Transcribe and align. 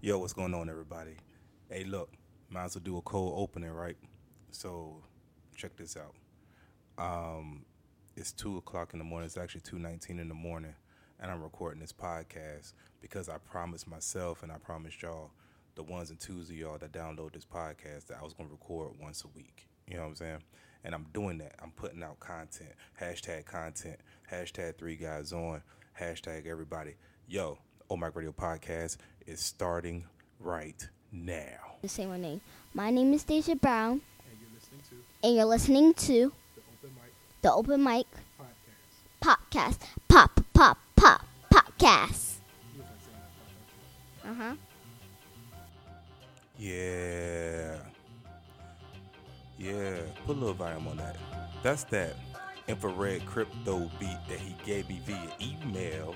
Yo, 0.00 0.16
what's 0.16 0.32
going 0.32 0.54
on, 0.54 0.70
everybody? 0.70 1.16
Hey, 1.68 1.82
look, 1.82 2.12
might 2.50 2.66
as 2.66 2.76
well 2.76 2.84
do 2.84 2.98
a 2.98 3.02
cold 3.02 3.34
opening, 3.36 3.70
right? 3.70 3.96
So, 4.52 5.02
check 5.56 5.76
this 5.76 5.96
out. 5.96 6.14
Um, 7.04 7.64
it's 8.16 8.30
two 8.30 8.58
o'clock 8.58 8.92
in 8.92 9.00
the 9.00 9.04
morning. 9.04 9.26
It's 9.26 9.36
actually 9.36 9.62
two 9.62 9.80
nineteen 9.80 10.20
in 10.20 10.28
the 10.28 10.36
morning, 10.36 10.76
and 11.18 11.32
I'm 11.32 11.42
recording 11.42 11.80
this 11.80 11.92
podcast 11.92 12.74
because 13.00 13.28
I 13.28 13.38
promised 13.38 13.88
myself 13.88 14.44
and 14.44 14.52
I 14.52 14.58
promised 14.58 15.02
y'all, 15.02 15.32
the 15.74 15.82
ones 15.82 16.10
and 16.10 16.20
twos 16.20 16.48
of 16.48 16.54
y'all 16.54 16.78
that 16.78 16.92
download 16.92 17.32
this 17.32 17.44
podcast, 17.44 18.06
that 18.06 18.18
I 18.20 18.22
was 18.22 18.34
gonna 18.34 18.50
record 18.50 18.92
once 19.02 19.24
a 19.24 19.28
week. 19.36 19.66
You 19.88 19.96
know 19.96 20.02
what 20.02 20.10
I'm 20.10 20.14
saying? 20.14 20.42
And 20.84 20.94
I'm 20.94 21.06
doing 21.12 21.38
that. 21.38 21.56
I'm 21.60 21.72
putting 21.72 22.04
out 22.04 22.20
content. 22.20 22.70
Hashtag 23.00 23.46
content. 23.46 23.98
Hashtag 24.30 24.78
three 24.78 24.94
guys 24.94 25.32
on. 25.32 25.60
Hashtag 26.00 26.46
everybody. 26.46 26.94
Yo, 27.26 27.58
Omac 27.90 28.14
Radio 28.14 28.32
Podcast 28.32 28.96
is 29.26 29.40
starting 29.40 30.04
right 30.40 30.88
now. 31.12 31.76
to 31.82 31.88
say 31.88 32.06
my 32.06 32.18
name. 32.18 32.40
My 32.74 32.90
name 32.90 33.12
is 33.14 33.24
Deja 33.24 33.54
Brown, 33.54 34.00
and 34.28 34.38
you're 34.40 34.50
listening 34.54 34.82
to 34.90 35.26
and 35.26 35.36
you're 35.36 35.44
listening 35.46 35.94
to 35.94 36.32
the 36.54 36.60
Open 36.72 36.90
Mic 36.94 37.12
the 37.42 37.52
Open 37.52 37.82
Mic 37.82 38.06
Podcast. 39.22 39.48
Podcast. 39.50 39.78
Pop, 40.08 40.40
pop, 40.52 40.78
pop, 40.96 41.24
podcast. 41.52 42.36
You 42.74 42.80
was 42.82 42.88
like 42.88 43.00
saying 43.00 43.16
that 44.22 44.36
part, 44.36 44.38
Uh 44.38 44.44
huh. 44.50 44.54
Yeah. 46.58 47.76
Yeah. 49.58 49.98
Put 50.26 50.36
a 50.36 50.38
little 50.38 50.54
volume 50.54 50.88
on 50.88 50.96
that. 50.98 51.16
That's 51.62 51.84
that 51.84 52.14
infrared 52.68 53.24
crypto 53.24 53.90
beat 53.98 54.18
that 54.28 54.38
he 54.38 54.54
gave 54.66 54.88
me 54.90 55.00
via 55.06 55.30
email. 55.40 56.14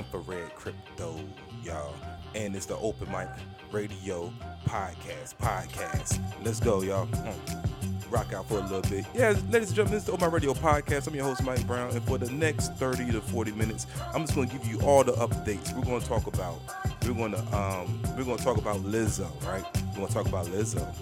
Infrared 0.00 0.54
crypto, 0.54 1.14
y'all. 1.62 1.94
And 2.34 2.56
it's 2.56 2.64
the 2.64 2.76
Open 2.78 3.06
Mic 3.12 3.28
Radio 3.70 4.32
Podcast. 4.66 5.36
Podcast. 5.36 6.18
Let's 6.42 6.58
go, 6.58 6.80
y'all. 6.80 7.06
Mm. 7.08 8.10
Rock 8.10 8.32
out 8.32 8.48
for 8.48 8.60
a 8.60 8.62
little 8.62 8.80
bit. 8.80 9.04
Yeah, 9.14 9.34
ladies 9.50 9.68
and 9.68 9.76
gentlemen, 9.76 9.92
this 9.92 10.04
is 10.04 10.04
the 10.06 10.12
Open 10.12 10.24
Mic 10.28 10.32
Radio 10.32 10.54
Podcast. 10.54 11.06
I'm 11.06 11.14
your 11.14 11.24
host, 11.24 11.44
Mike 11.44 11.66
Brown. 11.66 11.90
And 11.90 12.02
for 12.04 12.16
the 12.16 12.32
next 12.32 12.72
30 12.76 13.12
to 13.12 13.20
40 13.20 13.52
minutes, 13.52 13.86
I'm 14.14 14.22
just 14.22 14.34
going 14.34 14.48
to 14.48 14.56
give 14.56 14.66
you 14.66 14.80
all 14.80 15.04
the 15.04 15.12
updates. 15.12 15.76
We're 15.76 15.84
going 15.84 16.00
to 16.00 16.08
talk 16.08 16.26
about, 16.26 16.60
we're 17.06 17.28
to, 17.28 17.54
um, 17.54 18.02
we're 18.16 18.24
to 18.38 18.42
talk 18.42 18.56
about 18.56 18.78
Lizzo, 18.78 19.28
right? 19.46 19.64
We're 19.98 20.06
to 20.06 20.14
talk 20.14 20.26
about 20.26 20.46
Lizzo. 20.46 20.94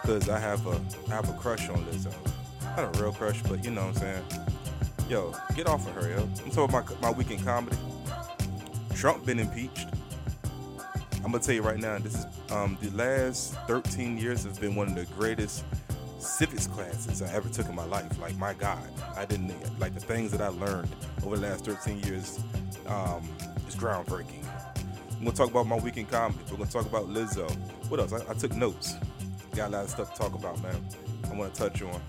Because 0.00 0.28
I 0.28 0.38
have 0.38 0.64
a, 0.68 0.80
I 1.08 1.16
have 1.16 1.28
a 1.28 1.32
crush 1.32 1.68
on 1.68 1.84
Lizzo. 1.86 2.14
Not 2.76 2.96
a 2.96 3.02
real 3.02 3.12
crush, 3.12 3.42
but 3.42 3.64
you 3.64 3.72
know 3.72 3.86
what 3.86 3.96
I'm 3.96 4.00
saying. 4.00 4.53
Yo, 5.08 5.34
get 5.54 5.66
off 5.66 5.86
of 5.86 5.94
her, 6.02 6.08
yo. 6.08 6.22
I'm 6.22 6.50
talking 6.50 6.64
about 6.64 7.00
my, 7.02 7.10
my 7.10 7.10
weekend 7.10 7.44
comedy. 7.44 7.76
Trump 8.94 9.26
been 9.26 9.38
impeached. 9.38 9.86
I'm 11.16 11.30
gonna 11.30 11.40
tell 11.40 11.54
you 11.54 11.60
right 11.60 11.78
now, 11.78 11.98
this 11.98 12.14
is 12.14 12.26
um, 12.50 12.78
the 12.80 12.90
last 12.90 13.54
13 13.66 14.16
years 14.16 14.44
have 14.44 14.58
been 14.60 14.74
one 14.74 14.88
of 14.88 14.94
the 14.94 15.04
greatest 15.14 15.64
civics 16.18 16.66
classes 16.66 17.20
I 17.20 17.30
ever 17.34 17.50
took 17.50 17.68
in 17.68 17.74
my 17.74 17.84
life. 17.84 18.18
Like 18.18 18.34
my 18.36 18.54
God, 18.54 18.82
I 19.14 19.26
didn't 19.26 19.52
like 19.78 19.92
the 19.92 20.00
things 20.00 20.30
that 20.32 20.40
I 20.40 20.48
learned 20.48 20.88
over 21.22 21.36
the 21.36 21.48
last 21.48 21.66
13 21.66 22.00
years 22.00 22.40
um, 22.86 23.28
is 23.68 23.76
groundbreaking. 23.76 24.44
I'm 25.12 25.18
gonna 25.18 25.32
talk 25.32 25.50
about 25.50 25.66
my 25.66 25.76
weekend 25.76 26.10
comedy. 26.10 26.40
We're 26.50 26.56
gonna 26.56 26.70
talk 26.70 26.86
about 26.86 27.08
Lizzo. 27.10 27.50
What 27.90 28.00
else? 28.00 28.14
I, 28.14 28.30
I 28.30 28.34
took 28.34 28.54
notes. 28.54 28.94
Got 29.54 29.68
a 29.68 29.72
lot 29.72 29.84
of 29.84 29.90
stuff 29.90 30.14
to 30.14 30.20
talk 30.20 30.34
about, 30.34 30.62
man. 30.62 30.82
I 31.30 31.34
want 31.34 31.54
to 31.54 31.60
touch 31.60 31.82
on. 31.82 32.00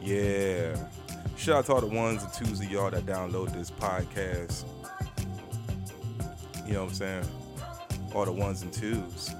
Yeah. 0.00 0.76
Shout 1.36 1.56
out 1.56 1.66
to 1.66 1.72
all 1.74 1.80
the 1.80 1.86
ones 1.86 2.22
and 2.22 2.32
twos 2.32 2.60
of 2.60 2.70
y'all 2.70 2.90
that 2.90 3.04
download 3.04 3.52
this 3.52 3.70
podcast. 3.70 4.64
You 6.66 6.74
know 6.74 6.84
what 6.84 6.90
I'm 6.90 6.94
saying? 6.94 7.24
All 8.14 8.24
the 8.24 8.32
ones 8.32 8.62
and 8.62 8.72
twos. 8.72 9.34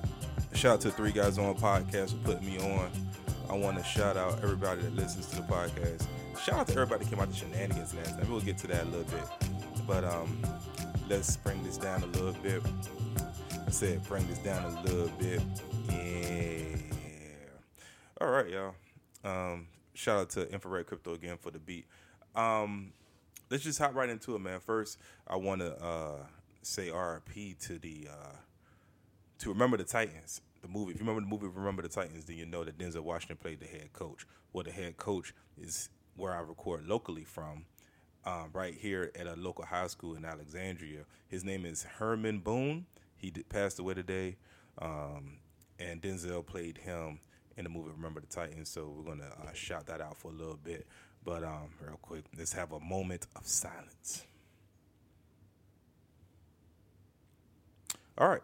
Shout 0.55 0.75
out 0.75 0.81
to 0.83 0.91
Three 0.91 1.13
Guys 1.13 1.39
On 1.39 1.55
Podcast 1.57 2.11
for 2.11 2.33
putting 2.33 2.47
me 2.47 2.59
on. 2.59 2.91
I 3.49 3.55
want 3.55 3.79
to 3.79 3.85
shout 3.85 4.17
out 4.17 4.39
everybody 4.43 4.83
that 4.83 4.95
listens 4.95 5.27
to 5.29 5.37
the 5.37 5.43
podcast. 5.43 6.07
Shout 6.43 6.57
out 6.57 6.67
to 6.69 6.73
everybody 6.75 7.05
that 7.05 7.11
came 7.11 7.21
out 7.21 7.31
to 7.31 7.37
shenanigans 7.37 7.95
last 7.95 8.19
night. 8.19 8.29
We'll 8.29 8.41
get 8.41 8.59
to 8.59 8.67
that 8.69 8.83
a 8.83 8.87
little 8.87 9.05
bit. 9.05 9.25
But 9.87 10.05
um, 10.05 10.41
let's 11.09 11.37
bring 11.37 11.63
this 11.63 11.77
down 11.77 12.03
a 12.03 12.07
little 12.07 12.33
bit. 12.43 12.63
I 13.67 13.71
said 13.71 14.03
bring 14.05 14.27
this 14.27 14.39
down 14.39 14.65
a 14.65 14.83
little 14.83 15.09
bit. 15.19 15.41
Yeah. 15.91 16.77
All 18.21 18.29
right, 18.29 18.49
y'all. 18.49 18.75
Um, 19.25 19.67
shout 19.95 20.21
out 20.21 20.31
to 20.31 20.51
Infrared 20.53 20.87
Crypto 20.87 21.15
again 21.15 21.37
for 21.39 21.51
the 21.51 21.59
beat. 21.59 21.87
Um, 22.35 22.93
let's 23.51 23.63
just 23.63 23.79
hop 23.79 23.95
right 23.95 24.09
into 24.09 24.35
it, 24.35 24.39
man. 24.41 24.61
First, 24.61 24.99
I 25.27 25.37
want 25.37 25.61
to 25.61 25.81
uh, 25.83 26.27
say 26.63 26.89
RP 26.89 27.59
to 27.67 27.79
the 27.79 28.09
uh, 28.11 28.37
to 29.39 29.49
Remember 29.51 29.77
the 29.77 29.85
Titans, 29.85 30.41
the 30.63 30.69
movie. 30.69 30.93
If 30.93 31.01
you 31.01 31.07
remember 31.07 31.21
the 31.21 31.27
movie 31.27 31.47
Remember 31.47 31.83
the 31.83 31.89
Titans, 31.89 32.25
then 32.25 32.37
you 32.37 32.47
know 32.47 32.65
that 32.65 32.79
Denzel 32.79 33.01
Washington 33.01 33.37
played 33.37 33.61
the 33.61 33.67
head 33.67 33.93
coach. 33.93 34.27
Well, 34.53 34.65
the 34.65 34.71
head 34.71 34.97
coach 34.97 35.35
is 35.61 35.89
where 36.17 36.33
I 36.33 36.41
record 36.41 36.87
locally 36.87 37.25
from, 37.25 37.65
um, 38.25 38.51
right 38.53 38.75
here 38.75 39.11
at 39.19 39.27
a 39.27 39.35
local 39.35 39.65
high 39.65 39.87
school 39.87 40.15
in 40.15 40.25
Alexandria. 40.25 41.05
His 41.29 41.45
name 41.45 41.65
is 41.65 41.83
Herman 41.83 42.41
Boone. 42.41 42.87
He 43.17 43.31
did, 43.31 43.49
passed 43.49 43.79
away 43.79 43.95
today, 43.95 44.37
um, 44.79 45.39
and 45.79 46.03
Denzel 46.03 46.45
played 46.45 46.79
him 46.79 47.21
in 47.57 47.65
the 47.65 47.71
movie 47.71 47.91
Remember 47.95 48.21
the 48.21 48.27
Titans. 48.27 48.69
So 48.69 48.93
we're 48.97 49.05
gonna 49.05 49.31
uh, 49.43 49.53
shout 49.53 49.87
that 49.87 50.01
out 50.01 50.17
for 50.17 50.29
a 50.31 50.35
little 50.35 50.59
bit. 50.63 50.87
But 51.25 51.45
um, 51.45 51.71
real 51.81 51.99
quick, 52.03 52.25
let's 52.37 52.53
have 52.53 52.73
a 52.73 52.81
moment 52.81 53.27
of 53.37 53.47
silence. 53.47 54.27
All 58.19 58.29
right. 58.29 58.43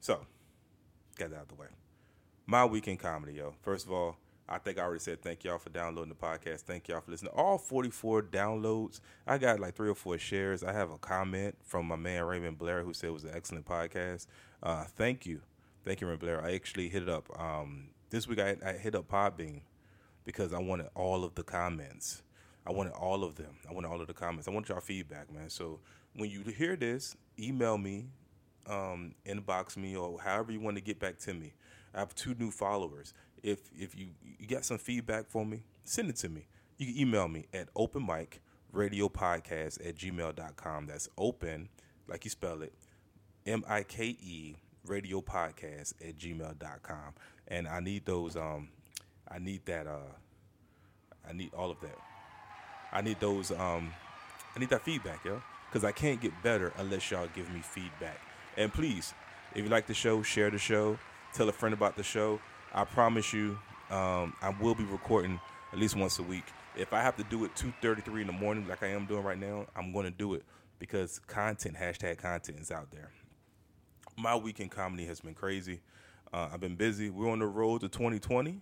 So, 0.00 0.26
get 1.18 1.30
that 1.30 1.36
out 1.36 1.42
of 1.42 1.48
the 1.48 1.54
way. 1.54 1.66
My 2.46 2.64
weekend 2.64 2.98
comedy, 2.98 3.34
yo. 3.34 3.54
First 3.62 3.86
of 3.86 3.92
all, 3.92 4.16
I 4.48 4.58
think 4.58 4.78
I 4.78 4.82
already 4.82 4.98
said 4.98 5.22
thank 5.22 5.44
y'all 5.44 5.58
for 5.58 5.70
downloading 5.70 6.08
the 6.08 6.26
podcast. 6.26 6.62
Thank 6.62 6.88
y'all 6.88 7.00
for 7.00 7.12
listening. 7.12 7.32
All 7.36 7.58
44 7.58 8.22
downloads. 8.22 9.00
I 9.26 9.38
got 9.38 9.60
like 9.60 9.76
three 9.76 9.88
or 9.88 9.94
four 9.94 10.18
shares. 10.18 10.64
I 10.64 10.72
have 10.72 10.90
a 10.90 10.98
comment 10.98 11.56
from 11.62 11.86
my 11.86 11.94
man 11.96 12.24
Raymond 12.24 12.58
Blair 12.58 12.82
who 12.82 12.92
said 12.92 13.10
it 13.10 13.12
was 13.12 13.24
an 13.24 13.30
excellent 13.32 13.66
podcast. 13.66 14.26
Uh, 14.62 14.84
thank 14.84 15.26
you. 15.26 15.42
Thank 15.84 16.00
you, 16.00 16.06
Raymond 16.06 16.20
Blair. 16.20 16.44
I 16.44 16.54
actually 16.54 16.88
hit 16.90 17.02
it 17.02 17.08
up. 17.08 17.28
Um, 17.40 17.88
this 18.10 18.28
week 18.28 18.38
I, 18.38 18.56
I 18.64 18.72
hit 18.72 18.94
up 18.94 19.08
Podbean 19.08 19.62
because 20.24 20.52
I 20.52 20.58
wanted 20.58 20.88
all 20.94 21.24
of 21.24 21.34
the 21.34 21.42
comments. 21.42 22.22
I 22.66 22.72
wanted 22.72 22.92
all 22.92 23.24
of 23.24 23.36
them. 23.36 23.56
I 23.68 23.72
wanted 23.72 23.88
all 23.88 24.00
of 24.00 24.06
the 24.06 24.12
comments. 24.12 24.46
I 24.46 24.50
want 24.50 24.68
y'all 24.68 24.80
feedback, 24.80 25.32
man. 25.32 25.48
So 25.48 25.80
when 26.14 26.28
you 26.28 26.42
hear 26.42 26.76
this, 26.76 27.16
email 27.38 27.78
me, 27.78 28.08
um, 28.66 29.14
inbox 29.24 29.78
me, 29.78 29.96
or 29.96 30.20
however 30.20 30.52
you 30.52 30.60
want 30.60 30.76
to 30.76 30.82
get 30.82 30.98
back 30.98 31.18
to 31.20 31.32
me. 31.32 31.54
I 31.94 32.00
have 32.00 32.14
two 32.14 32.34
new 32.34 32.50
followers. 32.50 33.14
If 33.42 33.58
if 33.76 33.98
you, 33.98 34.08
you 34.38 34.46
got 34.46 34.66
some 34.66 34.78
feedback 34.78 35.28
for 35.28 35.46
me, 35.46 35.62
send 35.84 36.10
it 36.10 36.16
to 36.16 36.28
me. 36.28 36.46
You 36.76 36.86
can 36.86 36.98
email 36.98 37.26
me 37.26 37.46
at 37.54 37.68
open 37.74 38.06
radio 38.70 39.08
podcast 39.08 39.86
at 39.86 39.96
gmail.com. 39.96 40.86
That's 40.86 41.08
open, 41.16 41.70
like 42.06 42.24
you 42.24 42.30
spell 42.30 42.60
it, 42.60 42.74
M 43.46 43.64
I 43.66 43.82
K 43.82 44.16
E 44.20 44.56
radio 44.86 45.20
podcast 45.20 45.94
at 46.06 46.16
gmail.com. 46.18 47.14
And 47.48 47.68
I 47.68 47.80
need 47.80 48.06
those 48.06 48.36
um 48.36 48.68
I 49.28 49.38
need 49.38 49.64
that 49.66 49.86
uh 49.86 50.12
I 51.28 51.32
need 51.32 51.52
all 51.54 51.70
of 51.70 51.80
that. 51.80 51.98
I 52.92 53.02
need 53.02 53.20
those 53.20 53.50
um 53.50 53.92
I 54.54 54.58
need 54.60 54.70
that 54.70 54.82
feedback, 54.82 55.24
yo. 55.24 55.42
Cause 55.72 55.84
I 55.84 55.92
can't 55.92 56.20
get 56.20 56.32
better 56.42 56.72
unless 56.78 57.10
y'all 57.10 57.28
give 57.34 57.48
me 57.50 57.60
feedback. 57.60 58.20
And 58.56 58.72
please, 58.72 59.14
if 59.54 59.62
you 59.62 59.70
like 59.70 59.86
the 59.86 59.94
show, 59.94 60.22
share 60.22 60.50
the 60.50 60.58
show, 60.58 60.98
tell 61.32 61.48
a 61.48 61.52
friend 61.52 61.72
about 61.72 61.96
the 61.96 62.02
show. 62.02 62.40
I 62.74 62.84
promise 62.84 63.32
you, 63.32 63.58
um, 63.90 64.34
I 64.42 64.54
will 64.60 64.74
be 64.74 64.84
recording 64.84 65.40
at 65.72 65.78
least 65.78 65.96
once 65.96 66.18
a 66.18 66.24
week. 66.24 66.44
If 66.76 66.92
I 66.92 67.02
have 67.02 67.16
to 67.16 67.24
do 67.24 67.44
it 67.44 67.54
two 67.54 67.72
thirty 67.80 68.02
three 68.02 68.20
in 68.20 68.26
the 68.26 68.32
morning, 68.32 68.66
like 68.68 68.82
I 68.82 68.88
am 68.88 69.06
doing 69.06 69.22
right 69.22 69.38
now, 69.38 69.66
I'm 69.76 69.92
going 69.92 70.04
to 70.06 70.10
do 70.10 70.34
it 70.34 70.44
because 70.78 71.20
content 71.26 71.76
hashtag 71.76 72.18
content 72.18 72.58
is 72.60 72.70
out 72.70 72.90
there. 72.90 73.10
My 74.20 74.36
weekend 74.36 74.70
comedy 74.70 75.06
has 75.06 75.20
been 75.20 75.32
crazy. 75.32 75.80
Uh, 76.30 76.50
I've 76.52 76.60
been 76.60 76.76
busy. 76.76 77.08
We're 77.08 77.30
on 77.30 77.38
the 77.38 77.46
road 77.46 77.80
to 77.80 77.88
2020. 77.88 78.60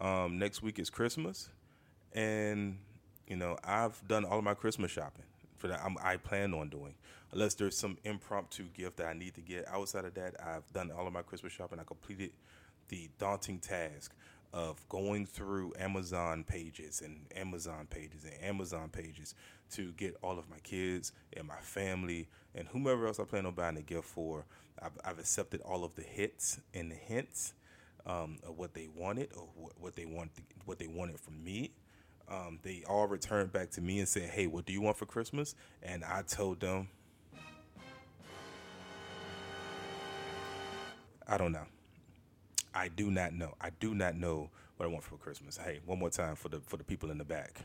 Um, 0.00 0.40
next 0.40 0.60
week 0.60 0.80
is 0.80 0.90
Christmas, 0.90 1.50
and 2.14 2.78
you 3.28 3.36
know 3.36 3.56
I've 3.62 4.00
done 4.08 4.24
all 4.24 4.38
of 4.38 4.44
my 4.44 4.54
Christmas 4.54 4.90
shopping 4.90 5.24
for 5.56 5.68
that. 5.68 5.80
I'm, 5.84 5.96
I 6.02 6.16
plan 6.16 6.52
on 6.52 6.68
doing, 6.68 6.94
unless 7.30 7.54
there's 7.54 7.76
some 7.76 7.96
impromptu 8.02 8.64
gift 8.74 8.96
that 8.96 9.06
I 9.06 9.12
need 9.12 9.34
to 9.34 9.40
get. 9.40 9.68
Outside 9.68 10.04
of 10.04 10.14
that, 10.14 10.34
I've 10.44 10.70
done 10.72 10.90
all 10.90 11.06
of 11.06 11.12
my 11.12 11.22
Christmas 11.22 11.52
shopping. 11.52 11.78
I 11.78 11.84
completed 11.84 12.32
the 12.88 13.08
daunting 13.20 13.60
task 13.60 14.12
of 14.52 14.88
going 14.88 15.26
through 15.26 15.74
Amazon 15.78 16.44
pages 16.44 17.02
and 17.02 17.26
Amazon 17.36 17.86
pages 17.90 18.24
and 18.24 18.34
Amazon 18.42 18.88
pages 18.88 19.34
to 19.72 19.92
get 19.92 20.16
all 20.22 20.38
of 20.38 20.48
my 20.48 20.58
kids 20.62 21.12
and 21.36 21.46
my 21.46 21.60
family 21.60 22.28
and 22.54 22.66
whomever 22.68 23.06
else 23.06 23.20
I 23.20 23.24
plan 23.24 23.46
on 23.46 23.54
buying 23.54 23.76
a 23.76 23.82
gift 23.82 24.06
for. 24.06 24.46
I've, 24.80 24.92
I've 25.04 25.18
accepted 25.18 25.60
all 25.62 25.84
of 25.84 25.94
the 25.94 26.02
hits 26.02 26.60
and 26.72 26.90
the 26.90 26.96
hints 26.96 27.54
um, 28.06 28.38
of 28.46 28.56
what 28.56 28.74
they 28.74 28.88
wanted 28.94 29.30
or 29.36 29.48
what, 29.78 29.96
they 29.96 30.06
want, 30.06 30.30
what 30.64 30.78
they 30.78 30.86
wanted 30.86 31.20
from 31.20 31.42
me. 31.44 31.72
Um, 32.30 32.58
they 32.62 32.84
all 32.88 33.06
returned 33.06 33.52
back 33.52 33.70
to 33.72 33.80
me 33.80 34.00
and 34.00 34.08
said, 34.08 34.28
"Hey, 34.28 34.46
what 34.46 34.66
do 34.66 34.72
you 34.74 34.82
want 34.82 34.98
for 34.98 35.06
Christmas?" 35.06 35.54
And 35.82 36.04
I 36.04 36.20
told 36.22 36.60
them, 36.60 36.88
I 41.26 41.38
don't 41.38 41.52
know. 41.52 41.64
I 42.74 42.88
do 42.88 43.10
not 43.10 43.32
know. 43.32 43.54
I 43.60 43.70
do 43.70 43.94
not 43.94 44.16
know 44.16 44.50
what 44.76 44.86
I 44.86 44.88
want 44.88 45.04
for 45.04 45.16
Christmas. 45.16 45.56
Hey, 45.56 45.80
one 45.84 45.98
more 45.98 46.10
time 46.10 46.36
for 46.36 46.48
the 46.48 46.60
for 46.60 46.76
the 46.76 46.84
people 46.84 47.10
in 47.10 47.18
the 47.18 47.24
back. 47.24 47.60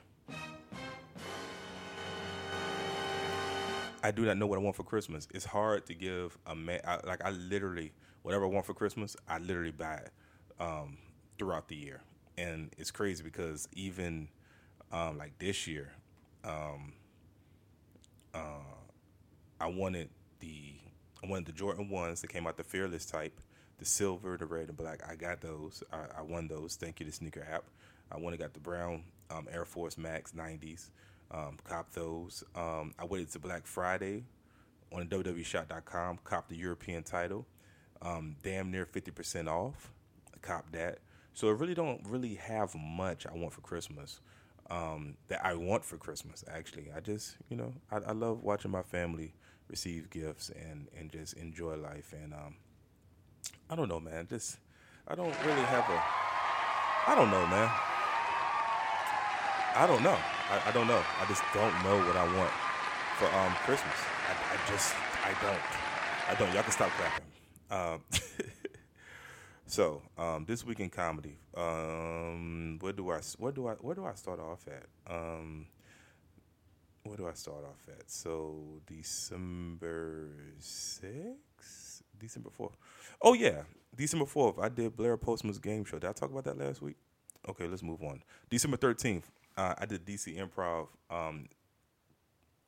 I 4.05 4.11
do 4.11 4.25
not 4.25 4.37
know 4.37 4.47
what 4.47 4.59
I 4.59 4.61
want 4.61 4.75
for 4.75 4.83
Christmas. 4.83 5.27
It's 5.33 5.45
hard 5.45 5.85
to 5.85 5.93
give 5.93 6.37
a 6.45 6.55
man 6.55 6.81
I, 6.85 6.99
like 7.05 7.23
I 7.23 7.29
literally 7.31 7.93
whatever 8.23 8.45
I 8.45 8.47
want 8.47 8.65
for 8.65 8.73
Christmas, 8.73 9.15
I 9.27 9.37
literally 9.37 9.71
buy 9.71 9.95
it 9.95 10.11
um, 10.59 10.97
throughout 11.37 11.67
the 11.67 11.75
year, 11.75 12.01
and 12.37 12.71
it's 12.77 12.91
crazy 12.91 13.23
because 13.23 13.67
even 13.73 14.27
um, 14.91 15.17
like 15.17 15.37
this 15.39 15.67
year, 15.67 15.91
um, 16.43 16.93
uh, 18.33 18.39
I 19.59 19.67
wanted 19.67 20.09
the 20.39 20.73
I 21.23 21.27
wanted 21.27 21.45
the 21.45 21.51
Jordan 21.53 21.89
ones 21.89 22.21
that 22.21 22.27
came 22.27 22.47
out 22.47 22.57
the 22.57 22.63
Fearless 22.63 23.05
type, 23.05 23.39
the 23.79 23.85
silver, 23.85 24.37
the 24.37 24.45
red, 24.45 24.69
and 24.69 24.77
black. 24.77 25.01
I 25.09 25.15
got 25.15 25.41
those. 25.41 25.83
I, 25.91 26.19
I 26.19 26.21
won 26.21 26.47
those. 26.47 26.75
Thank 26.75 26.99
you 26.99 27.05
to 27.05 27.11
Sneaker 27.11 27.45
App. 27.49 27.63
I 28.11 28.17
went 28.17 28.29
and 28.29 28.39
got 28.39 28.53
the 28.53 28.59
brown 28.59 29.03
um, 29.31 29.47
Air 29.51 29.65
Force 29.65 29.97
Max 29.97 30.31
90s. 30.31 30.89
Um, 31.31 31.57
cop 31.63 31.91
those. 31.93 32.43
Um, 32.55 32.93
I 32.99 33.05
waited 33.05 33.31
to 33.31 33.39
Black 33.39 33.65
Friday 33.65 34.25
on 34.91 35.07
WWEshop.com. 35.07 36.19
Cop 36.23 36.47
the 36.47 36.55
European 36.55 37.03
title. 37.03 37.47
Um, 38.01 38.35
damn 38.43 38.69
near 38.69 38.85
50% 38.85 39.47
off. 39.47 39.91
Cop 40.41 40.71
that. 40.73 40.99
So 41.33 41.47
I 41.49 41.51
really 41.51 41.73
don't 41.73 42.01
really 42.07 42.35
have 42.35 42.75
much 42.75 43.25
I 43.25 43.33
want 43.33 43.53
for 43.53 43.61
Christmas. 43.61 44.19
Um, 44.69 45.15
that 45.27 45.45
I 45.45 45.55
want 45.55 45.83
for 45.83 45.97
Christmas. 45.97 46.43
Actually, 46.49 46.89
I 46.95 47.01
just 47.01 47.35
you 47.49 47.57
know 47.57 47.73
I, 47.91 47.97
I 47.97 48.11
love 48.13 48.43
watching 48.43 48.71
my 48.71 48.81
family 48.81 49.33
receive 49.67 50.09
gifts 50.09 50.49
and 50.49 50.87
and 50.97 51.11
just 51.11 51.33
enjoy 51.33 51.75
life. 51.75 52.13
And 52.13 52.33
um, 52.33 52.55
I 53.69 53.75
don't 53.75 53.89
know, 53.89 53.99
man. 53.99 54.27
Just 54.29 54.57
I 55.07 55.15
don't 55.15 55.35
really 55.45 55.63
have 55.63 55.89
a. 55.89 56.03
I 57.05 57.15
don't 57.15 57.29
know, 57.31 57.45
man. 57.47 57.69
I 59.75 59.87
don't 59.87 60.03
know. 60.03 60.17
I, 60.49 60.69
I 60.69 60.71
don't 60.71 60.87
know. 60.87 61.01
I 61.19 61.25
just 61.25 61.43
don't 61.53 61.73
know 61.83 61.97
what 62.05 62.15
I 62.15 62.25
want 62.37 62.51
for 63.17 63.25
um 63.35 63.53
Christmas. 63.65 63.95
I, 64.29 64.55
I 64.55 64.71
just 64.71 64.95
I 65.23 65.33
don't. 65.41 65.61
I 66.29 66.35
don't. 66.35 66.53
Y'all 66.53 66.63
can 66.63 66.71
stop 66.71 66.91
clapping. 66.91 67.25
Um, 67.69 68.01
so 69.65 70.01
um, 70.17 70.45
this 70.45 70.65
week 70.65 70.79
in 70.79 70.89
comedy, 70.89 71.37
um, 71.55 72.77
where 72.79 72.93
do 72.93 73.09
I 73.11 73.19
where 73.37 73.51
do 73.51 73.67
I 73.67 73.73
where 73.73 73.95
do 73.95 74.05
I 74.05 74.13
start 74.13 74.39
off 74.39 74.67
at? 74.67 74.85
Um, 75.13 75.67
where 77.03 77.17
do 77.17 77.27
I 77.27 77.33
start 77.33 77.63
off 77.65 77.87
at? 77.89 78.09
So 78.09 78.81
December 78.85 80.29
sixth, 80.59 81.92
December 82.19 82.49
fourth. 82.49 82.75
Oh 83.21 83.33
yeah, 83.33 83.63
December 83.95 84.25
fourth. 84.25 84.59
I 84.59 84.69
did 84.69 84.95
Blair 84.95 85.17
Postman's 85.17 85.59
game 85.59 85.85
show. 85.85 85.99
Did 85.99 86.09
I 86.09 86.13
talk 86.13 86.31
about 86.31 86.45
that 86.45 86.57
last 86.57 86.81
week? 86.81 86.95
Okay, 87.47 87.67
let's 87.67 87.83
move 87.83 88.01
on. 88.01 88.21
December 88.49 88.77
thirteenth, 88.77 89.29
uh, 89.57 89.75
I 89.77 89.85
did 89.85 90.05
DC 90.05 90.37
Improv 90.37 90.87
um, 91.09 91.47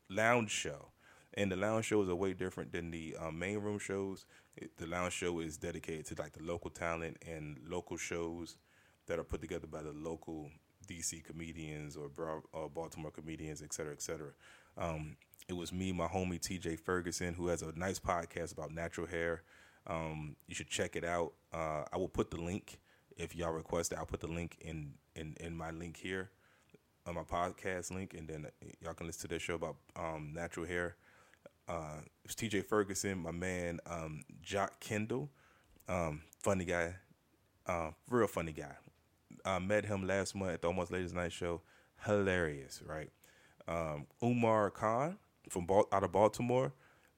lounge 0.09 0.51
show, 0.51 0.87
and 1.33 1.51
the 1.51 1.55
lounge 1.55 1.85
shows 1.85 2.09
are 2.09 2.15
way 2.15 2.33
different 2.33 2.71
than 2.71 2.91
the 2.91 3.15
um, 3.19 3.39
main 3.39 3.59
room 3.59 3.79
shows. 3.79 4.25
It, 4.57 4.77
the 4.77 4.87
lounge 4.87 5.13
show 5.13 5.39
is 5.39 5.57
dedicated 5.57 6.05
to 6.07 6.21
like 6.21 6.33
the 6.33 6.43
local 6.43 6.69
talent 6.69 7.17
and 7.25 7.57
local 7.67 7.97
shows 7.97 8.57
that 9.07 9.19
are 9.19 9.23
put 9.23 9.41
together 9.41 9.67
by 9.67 9.81
the 9.81 9.91
local 9.91 10.49
DC 10.87 11.23
comedians 11.23 11.97
or 11.97 12.09
Bra- 12.09 12.41
uh, 12.53 12.67
Baltimore 12.67 13.11
comedians, 13.11 13.61
et 13.61 13.73
cetera, 13.73 13.93
et 13.93 14.01
cetera. 14.01 14.31
Um, 14.77 15.17
it 15.47 15.53
was 15.53 15.71
me, 15.71 15.91
my 15.91 16.07
homie 16.07 16.39
TJ 16.39 16.79
Ferguson, 16.79 17.33
who 17.33 17.47
has 17.47 17.61
a 17.61 17.71
nice 17.77 17.99
podcast 17.99 18.51
about 18.51 18.71
natural 18.71 19.07
hair. 19.07 19.43
Um, 19.87 20.35
you 20.47 20.55
should 20.55 20.69
check 20.69 20.95
it 20.95 21.03
out. 21.03 21.33
Uh, 21.53 21.83
I 21.91 21.97
will 21.97 22.07
put 22.07 22.31
the 22.31 22.37
link 22.37 22.79
if 23.17 23.35
y'all 23.35 23.51
request 23.51 23.91
it. 23.91 23.97
I'll 23.97 24.05
put 24.05 24.21
the 24.21 24.27
link 24.27 24.57
in 24.61 24.93
in, 25.15 25.35
in 25.39 25.55
my 25.55 25.71
link 25.71 25.97
here 25.97 26.31
on 27.05 27.15
my 27.15 27.21
podcast 27.21 27.91
link, 27.91 28.15
and 28.15 28.27
then 28.27 28.47
y'all 28.81 28.93
can 28.93 29.05
listen 29.05 29.21
to 29.21 29.27
their 29.27 29.39
show 29.39 29.55
about 29.55 29.75
um, 29.95 30.31
natural 30.33 30.65
hair. 30.65 30.95
Uh, 31.67 31.99
it's 32.23 32.35
TJ 32.35 32.65
Ferguson, 32.65 33.19
my 33.19 33.31
man, 33.31 33.79
um, 33.87 34.23
Jock 34.41 34.79
Kendall, 34.79 35.29
um, 35.87 36.21
funny 36.39 36.65
guy, 36.65 36.95
uh, 37.67 37.91
real 38.09 38.27
funny 38.27 38.51
guy. 38.51 38.75
I 39.43 39.59
met 39.59 39.85
him 39.85 40.07
last 40.07 40.35
month 40.35 40.53
at 40.53 40.61
the 40.61 40.67
Almost 40.67 40.91
Ladies 40.91 41.13
Night 41.13 41.31
show. 41.31 41.61
Hilarious, 42.05 42.81
right? 42.85 43.11
Um, 43.67 44.07
Umar 44.23 44.69
Khan 44.69 45.17
from 45.49 45.67
out 45.91 46.03
of 46.03 46.11
Baltimore. 46.11 46.73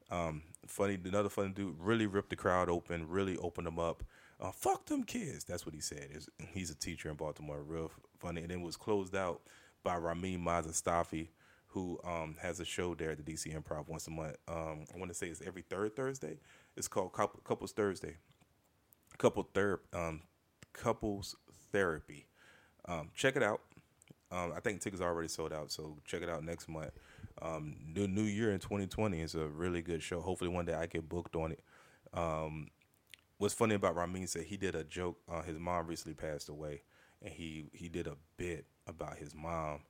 Um, 0.09 0.44
funny, 0.65 0.97
another 1.03 1.29
funny 1.29 1.50
dude. 1.50 1.75
Really 1.79 2.06
ripped 2.06 2.29
the 2.29 2.35
crowd 2.35 2.69
open. 2.69 3.07
Really 3.07 3.38
opened 3.38 3.68
them 3.68 3.79
up. 3.79 4.03
Uh, 4.39 4.51
fuck 4.51 4.85
them 4.85 5.03
kids. 5.03 5.44
That's 5.44 5.65
what 5.65 5.74
he 5.74 5.81
said. 5.81 6.09
It's, 6.13 6.29
he's 6.53 6.69
a 6.69 6.75
teacher 6.75 7.09
in 7.09 7.15
Baltimore. 7.15 7.62
Real 7.62 7.91
funny. 8.19 8.41
And 8.41 8.51
then 8.51 8.62
was 8.62 8.77
closed 8.77 9.15
out 9.15 9.41
by 9.83 9.97
Ramin 9.97 10.44
Mazastafi, 10.44 11.29
who 11.68 12.00
um, 12.03 12.35
has 12.41 12.59
a 12.59 12.65
show 12.65 12.94
there 12.94 13.12
at 13.12 13.24
the 13.24 13.31
DC 13.31 13.53
Improv 13.56 13.88
once 13.88 14.07
a 14.07 14.12
month. 14.12 14.38
Um, 14.47 14.85
I 14.94 14.97
want 14.97 15.09
to 15.09 15.15
say 15.15 15.27
it's 15.27 15.41
every 15.45 15.63
third 15.63 15.95
Thursday. 15.95 16.38
It's 16.75 16.88
called 16.88 17.13
Couple, 17.13 17.39
Couples 17.44 17.71
Thursday. 17.71 18.18
Couple 19.18 19.47
ther- 19.53 19.81
um, 19.94 20.21
Couples 20.73 21.35
Therapy. 21.71 22.27
Um, 22.85 23.09
check 23.15 23.35
it 23.35 23.44
out. 23.44 23.62
Um, 24.31 24.53
I 24.56 24.59
think 24.59 24.81
tickets 24.81 25.01
are 25.01 25.09
already 25.09 25.30
sold 25.30 25.53
out, 25.53 25.71
so 25.71 25.97
check 26.06 26.21
it 26.21 26.30
out 26.30 26.44
next 26.44 26.68
month. 26.68 26.91
Um, 27.42 27.75
new 27.86 28.07
New 28.07 28.24
Year 28.24 28.51
in 28.51 28.60
2020 28.60 29.19
is 29.22 29.36
a 29.36 29.48
really 29.48 29.81
good 29.81 30.01
show. 30.01 30.22
Hopefully, 30.22 30.50
one 30.50 30.66
day 30.66 30.74
I 30.74 30.86
get 30.86 31.07
booked 31.07 31.36
on 31.36 31.51
it. 31.51 31.63
Um, 32.13 32.68
what's 33.38 33.54
funny 33.54 33.75
about 33.75 33.95
Ramin 33.95 34.28
said 34.28 34.44
he 34.44 34.57
did 34.57 34.75
a 34.75 34.84
joke. 34.84 35.18
Uh, 35.30 35.42
his 35.42 35.57
mom 35.57 35.88
recently 35.88 36.16
passed 36.16 36.50
away, 36.50 36.81
and 37.22 37.34
he 37.34 37.69
he 37.74 37.89
did 37.89 38.07
a 38.07 38.16
bit 38.38 38.66
about 38.88 39.18
his 39.18 39.36
mom, 39.36 39.81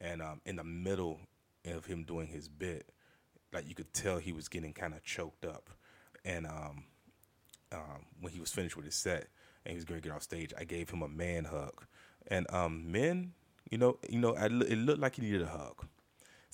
and 0.00 0.22
um, 0.22 0.40
in 0.46 0.56
the 0.56 0.64
middle 0.64 1.20
of 1.66 1.86
him 1.86 2.04
doing 2.04 2.26
his 2.26 2.48
bit, 2.48 2.90
like 3.52 3.68
you 3.68 3.74
could 3.74 3.92
tell 3.92 4.18
he 4.18 4.32
was 4.32 4.48
getting 4.48 4.72
kind 4.72 4.94
of 4.94 5.02
choked 5.02 5.44
up, 5.44 5.70
and 6.24 6.46
um, 6.46 6.84
um, 7.72 8.06
when 8.20 8.32
he 8.32 8.40
was 8.40 8.50
finished 8.50 8.76
with 8.76 8.84
his 8.84 8.94
set 8.94 9.28
and 9.64 9.72
he 9.72 9.74
was 9.74 9.84
going 9.84 10.00
to 10.00 10.06
get 10.06 10.14
off 10.14 10.22
stage, 10.22 10.52
I 10.58 10.64
gave 10.64 10.90
him 10.90 11.02
a 11.02 11.08
man 11.08 11.44
hug, 11.44 11.86
and 12.28 12.50
um, 12.52 12.90
men, 12.90 13.32
you 13.70 13.78
know, 13.78 13.98
you 14.08 14.18
know, 14.18 14.34
I, 14.36 14.46
it 14.46 14.78
looked 14.78 15.00
like 15.00 15.16
he 15.16 15.22
needed 15.22 15.42
a 15.42 15.46
hug, 15.46 15.86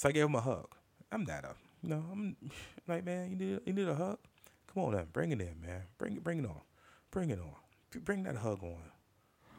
so 0.00 0.08
I 0.08 0.12
gave 0.12 0.24
him 0.24 0.34
a 0.34 0.40
hug. 0.40 0.74
I'm 1.12 1.24
not 1.24 1.44
a, 1.44 1.54
you 1.82 1.90
know, 1.90 2.02
I'm 2.10 2.34
like, 2.88 3.04
man, 3.04 3.28
you 3.28 3.36
need 3.36 3.60
you 3.66 3.72
need 3.74 3.86
a 3.86 3.94
hug. 3.94 4.16
Come 4.72 4.84
on, 4.84 4.92
then, 4.92 5.06
bring 5.12 5.30
it 5.30 5.42
in, 5.42 5.60
man. 5.60 5.82
Bring 5.98 6.16
it, 6.16 6.24
bring 6.24 6.38
it 6.38 6.46
on, 6.46 6.62
bring 7.10 7.28
it 7.28 7.38
on. 7.38 7.52
Bring 8.02 8.22
that 8.22 8.36
hug 8.36 8.62
on. 8.62 8.78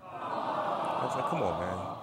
I 0.04 1.06
was 1.06 1.16
like, 1.16 1.30
come 1.30 1.44
on, 1.44 1.60
man. 1.60 1.96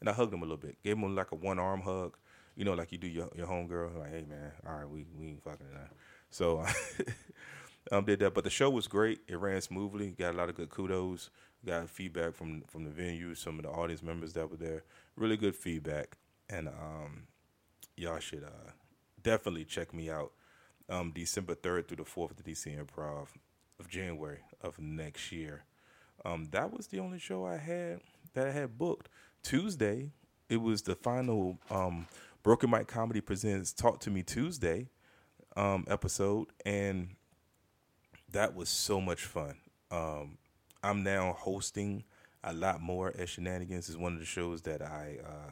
And 0.00 0.10
I 0.10 0.12
hugged 0.12 0.34
him 0.34 0.40
a 0.40 0.44
little 0.44 0.58
bit. 0.58 0.76
Gave 0.82 0.98
him 0.98 1.14
like 1.14 1.32
a 1.32 1.36
one 1.36 1.58
arm 1.58 1.80
hug. 1.80 2.18
You 2.54 2.66
know, 2.66 2.74
like 2.74 2.92
you 2.92 2.98
do 2.98 3.06
your 3.06 3.30
your 3.34 3.46
homegirl. 3.46 3.98
Like, 3.98 4.10
hey 4.10 4.26
man, 4.28 4.52
all 4.66 4.74
right, 4.74 4.88
we 4.88 5.06
we 5.18 5.28
ain't 5.28 5.42
fucking 5.42 5.72
now. 5.72 5.88
So 6.28 6.66
um 7.92 8.04
did 8.04 8.18
that. 8.18 8.34
But 8.34 8.44
the 8.44 8.50
show 8.50 8.68
was 8.68 8.88
great. 8.88 9.20
It 9.26 9.38
ran 9.38 9.58
smoothly. 9.62 10.10
Got 10.10 10.34
a 10.34 10.36
lot 10.36 10.50
of 10.50 10.54
good 10.54 10.68
kudos. 10.68 11.30
Got 11.64 11.88
feedback 11.88 12.34
from 12.34 12.60
from 12.68 12.84
the 12.84 12.90
venue, 12.90 13.34
some 13.34 13.58
of 13.58 13.62
the 13.62 13.70
audience 13.70 14.02
members 14.02 14.34
that 14.34 14.50
were 14.50 14.58
there. 14.58 14.84
Really 15.16 15.38
good 15.38 15.56
feedback. 15.56 16.18
And 16.50 16.68
um 16.68 17.28
y'all 18.00 18.18
should 18.18 18.44
uh 18.44 18.70
definitely 19.22 19.64
check 19.64 19.92
me 19.92 20.10
out. 20.10 20.32
Um 20.88 21.12
December 21.12 21.54
third 21.54 21.86
through 21.86 21.98
the 21.98 22.04
fourth 22.04 22.32
at 22.32 22.44
the 22.44 22.50
DC 22.50 22.76
Improv 22.78 23.28
of 23.78 23.88
January 23.88 24.40
of 24.60 24.78
next 24.78 25.32
year. 25.32 25.64
Um, 26.24 26.48
that 26.50 26.72
was 26.72 26.88
the 26.88 26.98
only 26.98 27.18
show 27.18 27.46
I 27.46 27.56
had 27.56 28.00
that 28.34 28.46
I 28.46 28.50
had 28.50 28.78
booked. 28.78 29.08
Tuesday, 29.42 30.10
it 30.48 30.58
was 30.58 30.82
the 30.82 30.94
final 30.94 31.58
um, 31.70 32.06
Broken 32.42 32.70
Mike 32.70 32.88
Comedy 32.88 33.20
Presents 33.20 33.72
Talk 33.72 34.00
to 34.00 34.10
Me 34.10 34.22
Tuesday 34.22 34.88
um, 35.56 35.84
episode, 35.88 36.48
and 36.66 37.16
that 38.30 38.54
was 38.54 38.68
so 38.68 39.00
much 39.00 39.24
fun. 39.24 39.56
Um, 39.90 40.36
I'm 40.82 41.02
now 41.02 41.36
hosting 41.38 42.04
a 42.44 42.52
lot 42.52 42.80
more 42.80 43.14
at 43.18 43.28
Shenanigans. 43.28 43.88
is 43.88 43.96
one 43.96 44.12
of 44.12 44.18
the 44.18 44.26
shows 44.26 44.62
that 44.62 44.82
I 44.82 45.18
uh, 45.24 45.50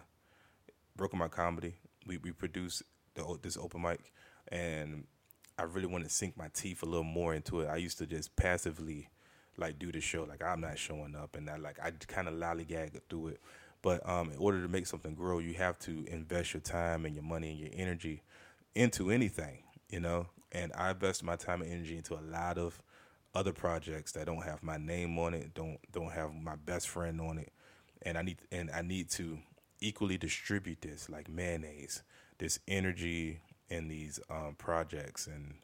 Broken 0.96 1.18
Mike 1.18 1.30
Comedy. 1.30 1.76
We 2.06 2.18
we 2.18 2.32
produce 2.32 2.82
the, 3.14 3.38
this 3.42 3.56
open 3.56 3.82
mic, 3.82 4.12
and 4.48 5.04
I 5.58 5.64
really 5.64 5.86
want 5.86 6.04
to 6.04 6.10
sink 6.10 6.36
my 6.36 6.48
teeth 6.54 6.82
a 6.82 6.86
little 6.86 7.04
more 7.04 7.34
into 7.34 7.60
it. 7.60 7.68
I 7.68 7.76
used 7.76 7.98
to 7.98 8.06
just 8.06 8.34
passively 8.36 9.08
like 9.56 9.78
do 9.78 9.90
the 9.90 10.00
show. 10.00 10.24
Like 10.24 10.42
I'm 10.42 10.60
not 10.60 10.78
showing 10.78 11.14
up, 11.14 11.36
and 11.36 11.48
I 11.50 11.56
like 11.56 11.78
I 11.82 11.90
kind 12.06 12.28
of 12.28 12.34
lollygag 12.34 13.00
through 13.08 13.28
it. 13.28 13.40
But 13.82 14.08
um, 14.08 14.30
in 14.30 14.38
order 14.38 14.60
to 14.62 14.68
make 14.68 14.86
something 14.86 15.14
grow, 15.14 15.38
you 15.38 15.54
have 15.54 15.78
to 15.80 16.04
invest 16.08 16.54
your 16.54 16.60
time 16.60 17.04
and 17.04 17.14
your 17.14 17.24
money 17.24 17.50
and 17.50 17.58
your 17.58 17.70
energy 17.72 18.22
into 18.74 19.10
anything, 19.10 19.62
you 19.88 20.00
know. 20.00 20.26
And 20.50 20.72
I 20.76 20.90
invest 20.90 21.22
my 21.22 21.36
time 21.36 21.62
and 21.62 21.70
energy 21.70 21.96
into 21.96 22.14
a 22.14 22.22
lot 22.22 22.58
of 22.58 22.80
other 23.34 23.52
projects 23.52 24.12
that 24.12 24.26
don't 24.26 24.42
have 24.42 24.62
my 24.62 24.78
name 24.78 25.18
on 25.18 25.34
it, 25.34 25.54
don't 25.54 25.78
don't 25.92 26.12
have 26.12 26.34
my 26.34 26.56
best 26.56 26.88
friend 26.88 27.20
on 27.20 27.38
it, 27.38 27.52
and 28.02 28.16
I 28.16 28.22
need 28.22 28.38
and 28.50 28.70
I 28.70 28.82
need 28.82 29.10
to 29.10 29.38
equally 29.80 30.18
distribute 30.18 30.80
this 30.82 31.08
like 31.08 31.28
mayonnaise, 31.28 32.02
this 32.38 32.58
energy 32.68 33.40
in 33.68 33.88
these 33.88 34.20
um, 34.30 34.54
projects 34.58 35.26
and 35.26 35.54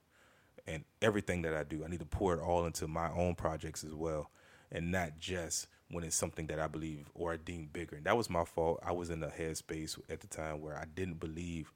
and 0.67 0.85
everything 1.03 1.43
that 1.43 1.55
I 1.55 1.63
do, 1.63 1.85
I 1.85 1.89
need 1.89 2.01
to 2.01 2.07
pour 2.07 2.35
it 2.35 2.41
all 2.41 2.65
into 2.65 2.89
my 2.89 3.11
own 3.11 3.35
projects 3.35 3.85
as 3.85 3.95
well, 3.95 4.31
and 4.73 4.91
not 4.91 5.19
just 5.19 5.67
when 5.91 6.05
it's 6.05 6.17
something 6.17 6.47
that 6.47 6.59
I 6.59 6.67
believe 6.69 7.11
or 7.15 7.35
I 7.35 7.37
deem 7.37 7.69
bigger. 7.71 7.97
And 7.97 8.07
that 8.07 8.17
was 8.17 8.31
my 8.31 8.45
fault. 8.45 8.81
I 8.83 8.93
was 8.93 9.11
in 9.11 9.23
a 9.23 9.29
headspace 9.29 9.99
at 10.09 10.21
the 10.21 10.27
time 10.27 10.63
where 10.63 10.77
I 10.77 10.87
didn't 10.87 11.21
believe 11.21 11.71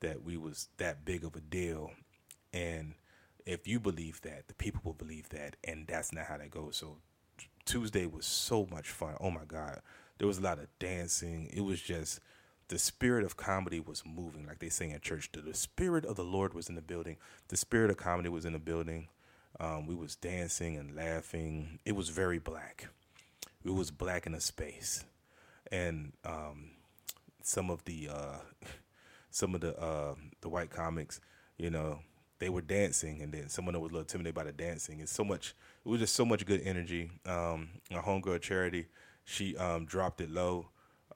that 0.00 0.22
we 0.22 0.36
was 0.36 0.68
that 0.76 1.06
big 1.06 1.24
of 1.24 1.36
a 1.36 1.40
deal, 1.40 1.92
and 2.52 2.94
if 3.46 3.66
you 3.66 3.80
believe 3.80 4.20
that, 4.22 4.48
the 4.48 4.54
people 4.54 4.80
will 4.84 4.94
believe 4.94 5.28
that, 5.30 5.56
and 5.64 5.86
that's 5.86 6.12
not 6.12 6.26
how 6.26 6.38
that 6.38 6.50
goes. 6.50 6.76
So 6.76 6.98
Tuesday 7.64 8.06
was 8.06 8.26
so 8.26 8.66
much 8.70 8.90
fun. 8.90 9.16
Oh 9.20 9.30
my 9.30 9.44
God. 9.46 9.80
There 10.18 10.26
was 10.28 10.38
a 10.38 10.42
lot 10.42 10.58
of 10.58 10.66
dancing. 10.78 11.50
It 11.52 11.62
was 11.62 11.80
just 11.80 12.20
the 12.68 12.78
spirit 12.78 13.24
of 13.24 13.36
comedy 13.36 13.80
was 13.80 14.02
moving, 14.06 14.46
like 14.46 14.58
they 14.58 14.68
say 14.68 14.90
in 14.90 15.00
church. 15.00 15.30
The, 15.32 15.54
spirit 15.54 16.04
of 16.04 16.16
the 16.16 16.24
Lord 16.24 16.54
was 16.54 16.68
in 16.68 16.74
the 16.74 16.82
building. 16.82 17.16
The 17.48 17.56
spirit 17.56 17.90
of 17.90 17.96
comedy 17.96 18.28
was 18.28 18.44
in 18.44 18.52
the 18.52 18.58
building. 18.58 19.08
Um, 19.60 19.86
we 19.86 19.94
was 19.94 20.16
dancing 20.16 20.76
and 20.76 20.96
laughing. 20.96 21.78
It 21.84 21.92
was 21.92 22.08
very 22.08 22.38
black. 22.38 22.88
It 23.64 23.72
was 23.72 23.90
black 23.90 24.26
in 24.26 24.34
a 24.34 24.40
space, 24.40 25.04
and 25.72 26.12
um, 26.24 26.72
some 27.42 27.70
of 27.70 27.84
the 27.84 28.10
uh, 28.12 28.38
some 29.30 29.54
of 29.54 29.60
the 29.62 29.78
uh, 29.80 30.14
the 30.42 30.48
white 30.48 30.70
comics, 30.70 31.20
you 31.56 31.70
know, 31.70 32.00
they 32.40 32.50
were 32.50 32.60
dancing, 32.60 33.22
and 33.22 33.32
then 33.32 33.48
someone 33.48 33.72
that 33.72 33.80
was 33.80 33.90
a 33.90 33.94
little 33.94 34.00
intimidated 34.00 34.34
by 34.34 34.44
the 34.44 34.52
dancing. 34.52 35.00
It's 35.00 35.12
so 35.12 35.24
much. 35.24 35.54
It 35.84 35.88
was 35.88 36.00
just 36.00 36.14
so 36.14 36.24
much 36.26 36.44
good 36.44 36.60
energy. 36.62 37.10
Um, 37.24 37.68
my 37.90 38.00
homegirl 38.00 38.42
Charity, 38.42 38.86
she 39.24 39.56
um, 39.56 39.86
dropped 39.86 40.20
it 40.20 40.30
low. 40.30 40.68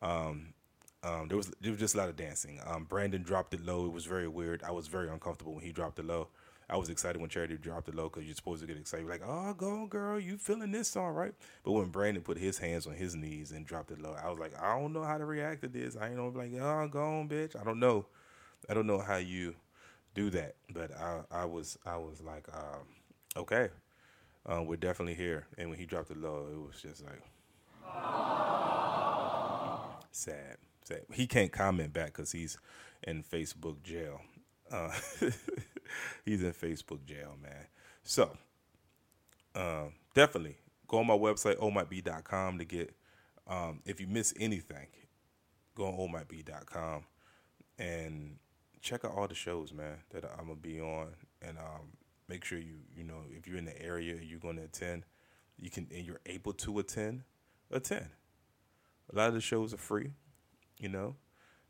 Um, 0.03 0.55
um, 1.03 1.29
there 1.29 1.37
was 1.37 1.53
there 1.61 1.71
was 1.71 1.81
just 1.81 1.95
a 1.95 1.99
lot 1.99 2.09
of 2.09 2.17
dancing. 2.17 2.61
Um, 2.67 2.85
Brandon 2.85 3.23
dropped 3.23 3.55
it 3.55 3.65
low. 3.65 3.87
It 3.87 3.93
was 3.93 4.05
very 4.05 4.29
weird. 4.29 4.63
I 4.63 4.73
was 4.73 4.89
very 4.89 5.09
uncomfortable 5.09 5.55
when 5.55 5.65
he 5.65 5.73
dropped 5.73 5.99
it 5.99 6.07
low. 6.07 6.29
I 6.71 6.77
was 6.77 6.91
excited 6.91 7.19
when 7.19 7.31
Charity 7.31 7.57
dropped 7.57 7.89
it 7.89 7.95
low 7.95 8.11
because 8.11 8.25
you're 8.25 8.35
supposed 8.35 8.61
to 8.61 8.67
get 8.67 8.77
excited. 8.77 9.05
You're 9.05 9.13
like, 9.13 9.23
oh, 9.27 9.55
go 9.55 9.71
on, 9.71 9.89
girl, 9.89 10.21
you 10.21 10.37
feeling 10.37 10.71
this 10.71 10.89
song, 10.89 11.15
right? 11.15 11.33
But 11.63 11.73
when 11.73 11.87
Brandon 11.87 12.23
put 12.23 12.37
his 12.37 12.59
hands 12.59 12.87
on 12.87 12.93
his 12.93 13.15
knees 13.15 13.53
and 13.53 13.65
dropped 13.65 13.91
it 13.91 14.03
low, 14.03 14.15
I 14.23 14.29
was 14.29 14.39
like, 14.39 14.53
I 14.61 14.79
don't 14.79 14.93
know 14.93 15.03
how 15.03 15.17
to 15.17 15.25
react 15.25 15.63
to 15.63 15.69
this. 15.69 15.97
I 15.97 16.09
ain't 16.09 16.17
know, 16.17 16.29
like, 16.29 16.53
oh, 16.61 16.89
go 16.89 17.03
on, 17.03 17.29
bitch. 17.29 17.59
I 17.59 17.65
don't 17.65 17.81
know. 17.81 18.05
I 18.69 18.75
don't 18.75 18.87
know 18.87 18.99
how 18.99 19.17
you 19.17 19.55
do 20.15 20.29
that. 20.31 20.57
But 20.71 20.91
I, 20.95 21.21
I 21.31 21.45
was, 21.47 21.79
I 21.87 21.97
was 21.97 22.21
like, 22.21 22.47
um, 22.53 22.85
okay, 23.35 23.71
uh, 24.45 24.63
we're 24.63 24.77
definitely 24.77 25.15
here. 25.15 25.47
And 25.57 25.71
when 25.71 25.79
he 25.79 25.87
dropped 25.87 26.11
it 26.11 26.19
low, 26.19 26.49
it 26.53 26.59
was 26.59 26.83
just 26.83 27.03
like 27.03 27.23
sad, 30.11 30.57
sad. 30.83 31.03
He 31.13 31.27
can't 31.27 31.53
comment 31.53 31.93
back 31.93 32.07
because 32.07 32.33
he's 32.33 32.59
in 33.03 33.23
Facebook 33.23 33.83
jail. 33.83 34.21
Uh, 34.71 34.91
he's 36.25 36.43
in 36.43 36.53
Facebook 36.53 37.05
jail, 37.05 37.37
man. 37.43 37.67
So, 38.03 38.37
uh, 39.55 39.85
definitely 40.15 40.57
go 40.87 40.99
on 40.99 41.07
my 41.07 41.17
website, 41.17 41.57
ohmightbe.com 41.57 42.59
to 42.59 42.65
get, 42.65 42.95
um, 43.47 43.81
if 43.85 44.01
you 44.01 44.07
miss 44.07 44.35
anything, 44.41 44.89
go 45.75 45.87
on 45.87 45.95
ohmightbe.com 45.95 47.05
and 47.79 48.37
check 48.81 49.05
out 49.05 49.13
all 49.15 49.29
the 49.29 49.35
shows, 49.35 49.73
man, 49.73 49.99
that 50.11 50.25
I'm 50.25 50.47
going 50.47 50.57
to 50.57 50.63
be 50.63 50.81
on. 50.81 51.09
And 51.43 51.59
um, 51.59 51.93
make 52.29 52.45
sure 52.45 52.59
you, 52.59 52.79
you 52.97 53.05
know, 53.05 53.23
if 53.31 53.47
you're 53.47 53.59
in 53.59 53.65
the 53.65 53.81
area 53.81 54.17
you're 54.21 54.41
going 54.41 54.57
to 54.57 54.65
attend, 54.65 55.05
you 55.57 55.71
can, 55.71 55.87
and 55.95 56.05
you're 56.05 56.21
able 56.27 56.53
to 56.55 56.79
attend, 56.79 57.23
attend. 57.71 58.09
A 59.13 59.17
lot 59.17 59.29
of 59.29 59.35
the 59.35 59.41
shows 59.41 59.73
are 59.73 59.79
free, 59.79 60.13
you 60.79 60.89
know. 60.89 61.17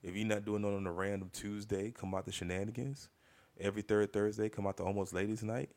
If 0.02 0.14
you're 0.14 0.26
not 0.26 0.44
doing 0.44 0.64
it 0.64 0.68
on 0.68 0.86
a 0.86 0.92
random 0.92 1.30
Tuesday, 1.32 1.90
come 1.90 2.14
out 2.14 2.24
to 2.26 2.32
Shenanigans. 2.32 3.08
Every 3.60 3.82
third 3.82 4.12
Thursday, 4.12 4.48
come 4.48 4.66
out 4.66 4.76
to 4.76 4.84
Almost 4.84 5.12
Ladies 5.12 5.42
Night. 5.42 5.70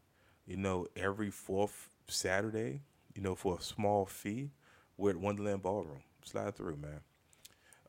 You 0.46 0.58
know, 0.58 0.88
every 0.96 1.32
fourth 1.32 1.90
Saturday, 2.08 2.82
you 3.16 3.22
know, 3.22 3.36
for 3.36 3.58
a 3.58 3.62
small 3.62 4.06
fee, 4.06 4.52
we're 4.98 5.12
at 5.12 5.18
Wonderland 5.18 5.64
Ballroom. 5.64 6.04
Slide 6.24 6.56
through, 6.56 6.78
man. 6.78 7.02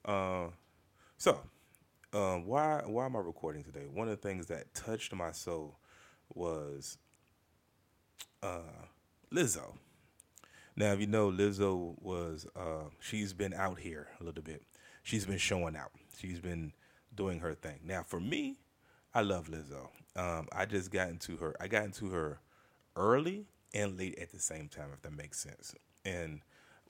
Uh, 0.05 0.51
so, 1.19 1.39
um, 2.13 2.47
why 2.47 2.83
why 2.87 3.07
am 3.07 3.17
I 3.17 3.21
recording 3.21 3.63
today? 3.63 3.87
One 3.93 4.09
of 4.09 4.21
the 4.21 4.29
things 4.29 4.47
that 4.47 4.73
touched 4.75 5.15
my 5.15 5.33
soul 5.33 5.77
was 6.35 6.99
uh, 8.43 8.87
Lizzo. 9.33 9.75
Now, 10.75 10.93
if 10.93 11.01
you 11.01 11.07
know, 11.07 11.31
Lizzo 11.31 11.95
was 12.01 12.47
uh, 12.57 12.89
she's 12.99 13.33
been 13.33 13.53
out 13.53 13.79
here 13.79 14.09
a 14.21 14.25
little 14.25 14.43
bit. 14.43 14.63
She's 15.03 15.27
been 15.27 15.39
showing 15.39 15.77
out. 15.77 15.93
She's 16.19 16.41
been 16.41 16.73
doing 17.15 17.41
her 17.41 17.55
thing. 17.55 17.81
Now, 17.85 18.03
for 18.03 18.21
me, 18.21 18.59
I 19.15 19.21
love 19.21 19.49
Lizzo. 19.49 19.89
Um, 20.17 20.49
I 20.53 20.65
just 20.65 20.91
got 20.91 21.09
into 21.09 21.37
her. 21.39 21.55
I 21.61 21.69
got 21.69 21.85
into 21.85 22.11
her 22.11 22.41
early 22.97 23.47
and 23.75 23.99
late 23.99 24.19
at 24.19 24.31
the 24.33 24.39
same 24.39 24.69
time, 24.69 24.89
if 24.93 25.03
that 25.03 25.13
makes 25.17 25.41
sense. 25.41 25.75
And 26.05 26.41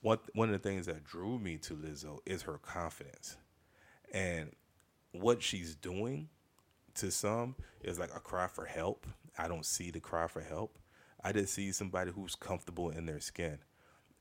one 0.01 0.19
one 0.33 0.53
of 0.53 0.61
the 0.61 0.69
things 0.69 0.85
that 0.85 1.03
drew 1.03 1.39
me 1.39 1.57
to 1.59 1.73
Lizzo 1.73 2.19
is 2.25 2.43
her 2.43 2.57
confidence, 2.57 3.37
and 4.13 4.51
what 5.11 5.41
she's 5.43 5.75
doing. 5.75 6.29
To 6.97 7.09
some, 7.09 7.55
is 7.81 7.97
like 7.97 8.11
a 8.15 8.19
cry 8.19 8.45
for 8.45 8.65
help. 8.65 9.07
I 9.35 9.47
don't 9.47 9.65
see 9.65 9.89
the 9.89 9.99
cry 9.99 10.27
for 10.27 10.41
help. 10.41 10.77
I 11.23 11.31
just 11.31 11.55
see 11.55 11.71
somebody 11.71 12.11
who's 12.11 12.35
comfortable 12.35 12.91
in 12.91 13.07
their 13.07 13.19
skin, 13.19 13.57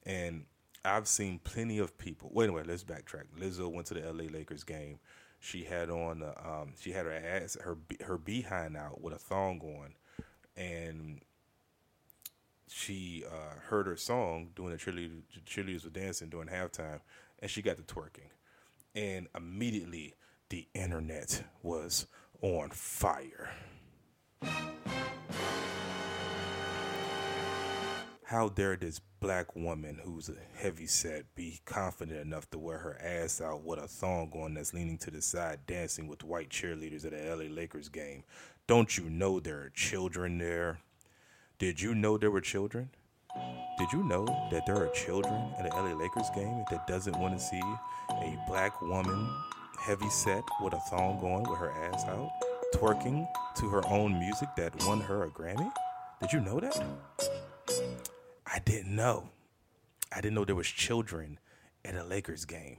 and 0.04 0.44
I've 0.84 1.06
seen 1.06 1.40
plenty 1.42 1.78
of 1.78 1.96
people. 1.98 2.30
Wait 2.32 2.48
a 2.48 2.52
minute, 2.52 2.66
let's 2.66 2.84
backtrack. 2.84 3.24
Lizzo 3.38 3.72
went 3.72 3.86
to 3.88 3.94
the 3.94 4.04
L.A. 4.04 4.28
Lakers 4.28 4.64
game. 4.64 4.98
She 5.38 5.64
had 5.64 5.90
on, 5.90 6.22
um, 6.22 6.74
she 6.80 6.92
had 6.92 7.06
her 7.06 7.12
ass, 7.12 7.56
her 7.60 7.76
her 8.04 8.16
behind 8.16 8.76
out 8.76 9.00
with 9.00 9.12
a 9.12 9.18
thong 9.18 9.60
on, 9.60 9.94
and 10.56 11.20
she 12.68 13.24
uh, 13.26 13.58
heard 13.68 13.86
her 13.86 13.96
song 13.96 14.50
doing 14.54 14.70
the 14.70 14.76
cheerleaders 14.76 15.84
were 15.84 15.90
dancing 15.90 16.28
during 16.28 16.48
halftime, 16.48 17.00
and 17.40 17.50
she 17.50 17.60
got 17.60 17.76
to 17.76 17.82
twerking, 17.82 18.30
and 18.94 19.26
immediately 19.36 20.14
the 20.48 20.68
internet 20.74 21.42
was 21.62 22.06
on 22.40 22.70
fire. 22.70 23.50
How 28.32 28.48
dare 28.48 28.76
this 28.76 28.98
black 29.20 29.54
woman 29.54 30.00
who's 30.02 30.30
heavy 30.54 30.86
set 30.86 31.26
be 31.34 31.60
confident 31.66 32.18
enough 32.18 32.48
to 32.52 32.58
wear 32.58 32.78
her 32.78 32.98
ass 32.98 33.42
out 33.42 33.62
with 33.62 33.78
a 33.78 33.86
thong 33.86 34.32
on 34.32 34.54
that's 34.54 34.72
leaning 34.72 34.96
to 35.00 35.10
the 35.10 35.20
side 35.20 35.66
dancing 35.66 36.08
with 36.08 36.24
white 36.24 36.48
cheerleaders 36.48 37.04
at 37.04 37.12
a 37.12 37.34
LA 37.34 37.54
Lakers 37.54 37.90
game? 37.90 38.24
Don't 38.66 38.96
you 38.96 39.10
know 39.10 39.38
there 39.38 39.58
are 39.58 39.72
children 39.74 40.38
there? 40.38 40.78
Did 41.58 41.82
you 41.82 41.94
know 41.94 42.16
there 42.16 42.30
were 42.30 42.40
children? 42.40 42.88
Did 43.78 43.92
you 43.92 44.02
know 44.02 44.24
that 44.50 44.64
there 44.64 44.78
are 44.78 44.88
children 44.94 45.52
at 45.58 45.66
a 45.66 45.76
LA 45.76 45.92
Lakers 45.92 46.30
game 46.34 46.64
that 46.70 46.86
doesn't 46.86 47.18
want 47.18 47.38
to 47.38 47.44
see 47.44 47.60
a 48.08 48.38
black 48.48 48.80
woman 48.80 49.28
heavy 49.78 50.08
set 50.08 50.44
with 50.62 50.72
a 50.72 50.80
thong 50.88 51.18
on 51.18 51.42
with 51.50 51.58
her 51.58 51.70
ass 51.70 52.04
out, 52.06 52.30
twerking 52.74 53.28
to 53.56 53.68
her 53.68 53.86
own 53.88 54.18
music 54.18 54.48
that 54.56 54.72
won 54.86 55.02
her 55.02 55.24
a 55.24 55.28
Grammy? 55.28 55.70
Did 56.22 56.32
you 56.32 56.40
know 56.40 56.60
that? 56.60 56.82
I 58.52 58.58
didn't 58.58 58.94
know. 58.94 59.30
I 60.14 60.20
didn't 60.20 60.34
know 60.34 60.44
there 60.44 60.54
was 60.54 60.68
children 60.68 61.38
at 61.86 61.94
a 61.94 62.04
Lakers 62.04 62.44
game. 62.44 62.76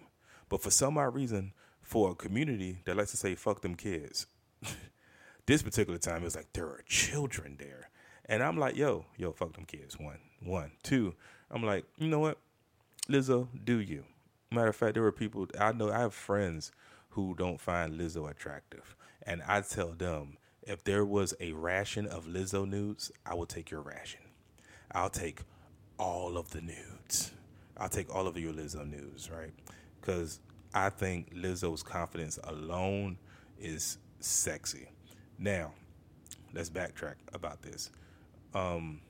But 0.48 0.62
for 0.62 0.70
some 0.70 1.00
odd 1.00 1.15
reason, 1.15 1.53
for 1.82 2.12
a 2.12 2.15
community 2.15 2.77
that 2.86 2.96
likes 2.96 3.10
to 3.12 3.18
say 3.18 3.34
"fuck 3.34 3.62
them 3.62 3.74
kids," 3.74 4.27
this 5.48 5.63
particular 5.63 5.98
time 5.98 6.22
it 6.22 6.25
was 6.25 6.36
like 6.36 6.53
there 6.53 6.68
are 6.68 6.84
children 6.86 7.56
there, 7.58 7.89
and 8.25 8.44
I'm 8.44 8.60
like, 8.60 8.75
"Yo, 8.75 9.06
yo, 9.18 9.32
fuck 9.32 9.53
them 9.53 9.65
kids." 9.65 9.98
One, 10.00 10.20
one, 10.44 10.74
two. 10.84 11.15
I'm 11.50 11.63
like, 11.63 11.86
you 11.98 12.08
know 12.08 12.20
what, 12.20 12.38
Lizzo, 13.10 13.48
do 13.63 13.80
you? 13.80 14.06
Matter 14.51 14.70
of 14.70 14.75
fact, 14.75 14.94
there 14.94 15.03
were 15.03 15.12
people 15.12 15.48
I 15.60 15.72
know. 15.72 15.92
I 15.92 16.01
have 16.01 16.13
friends 16.13 16.72
who 17.10 17.34
don't 17.34 17.60
find 17.60 18.00
Lizzo 18.00 18.30
attractive, 18.30 18.96
and 19.24 19.42
I 19.48 19.62
tell 19.62 19.94
them 19.94 20.38
if 20.62 20.84
there 20.84 21.03
was 21.03 21.34
a 21.39 21.53
ration 21.53 22.06
of 22.06 22.27
Lizzo 22.27 22.70
nudes, 22.70 23.12
I 23.25 23.34
will 23.34 23.48
take 23.48 23.72
your 23.72 23.82
ration. 23.82 24.22
I'll 24.92 25.10
take 25.10 25.42
all 25.98 26.38
of 26.38 26.50
the 26.52 26.62
nudes. 26.62 27.32
I'll 27.78 27.90
take 27.90 28.14
all 28.14 28.28
of 28.28 28.38
your 28.38 28.54
Lizzo 28.54 28.90
nudes, 28.90 29.30
right? 29.30 29.52
Because 30.00 30.40
I 30.74 30.90
think 30.90 31.34
Lizzo's 31.36 31.84
confidence 31.84 32.40
alone 32.44 33.18
is 33.60 33.98
sexy. 34.20 34.90
Now, 35.38 35.74
let's 36.54 36.70
backtrack 36.70 37.16
about 37.34 37.62
this. 37.62 37.90
Um, 38.54 39.02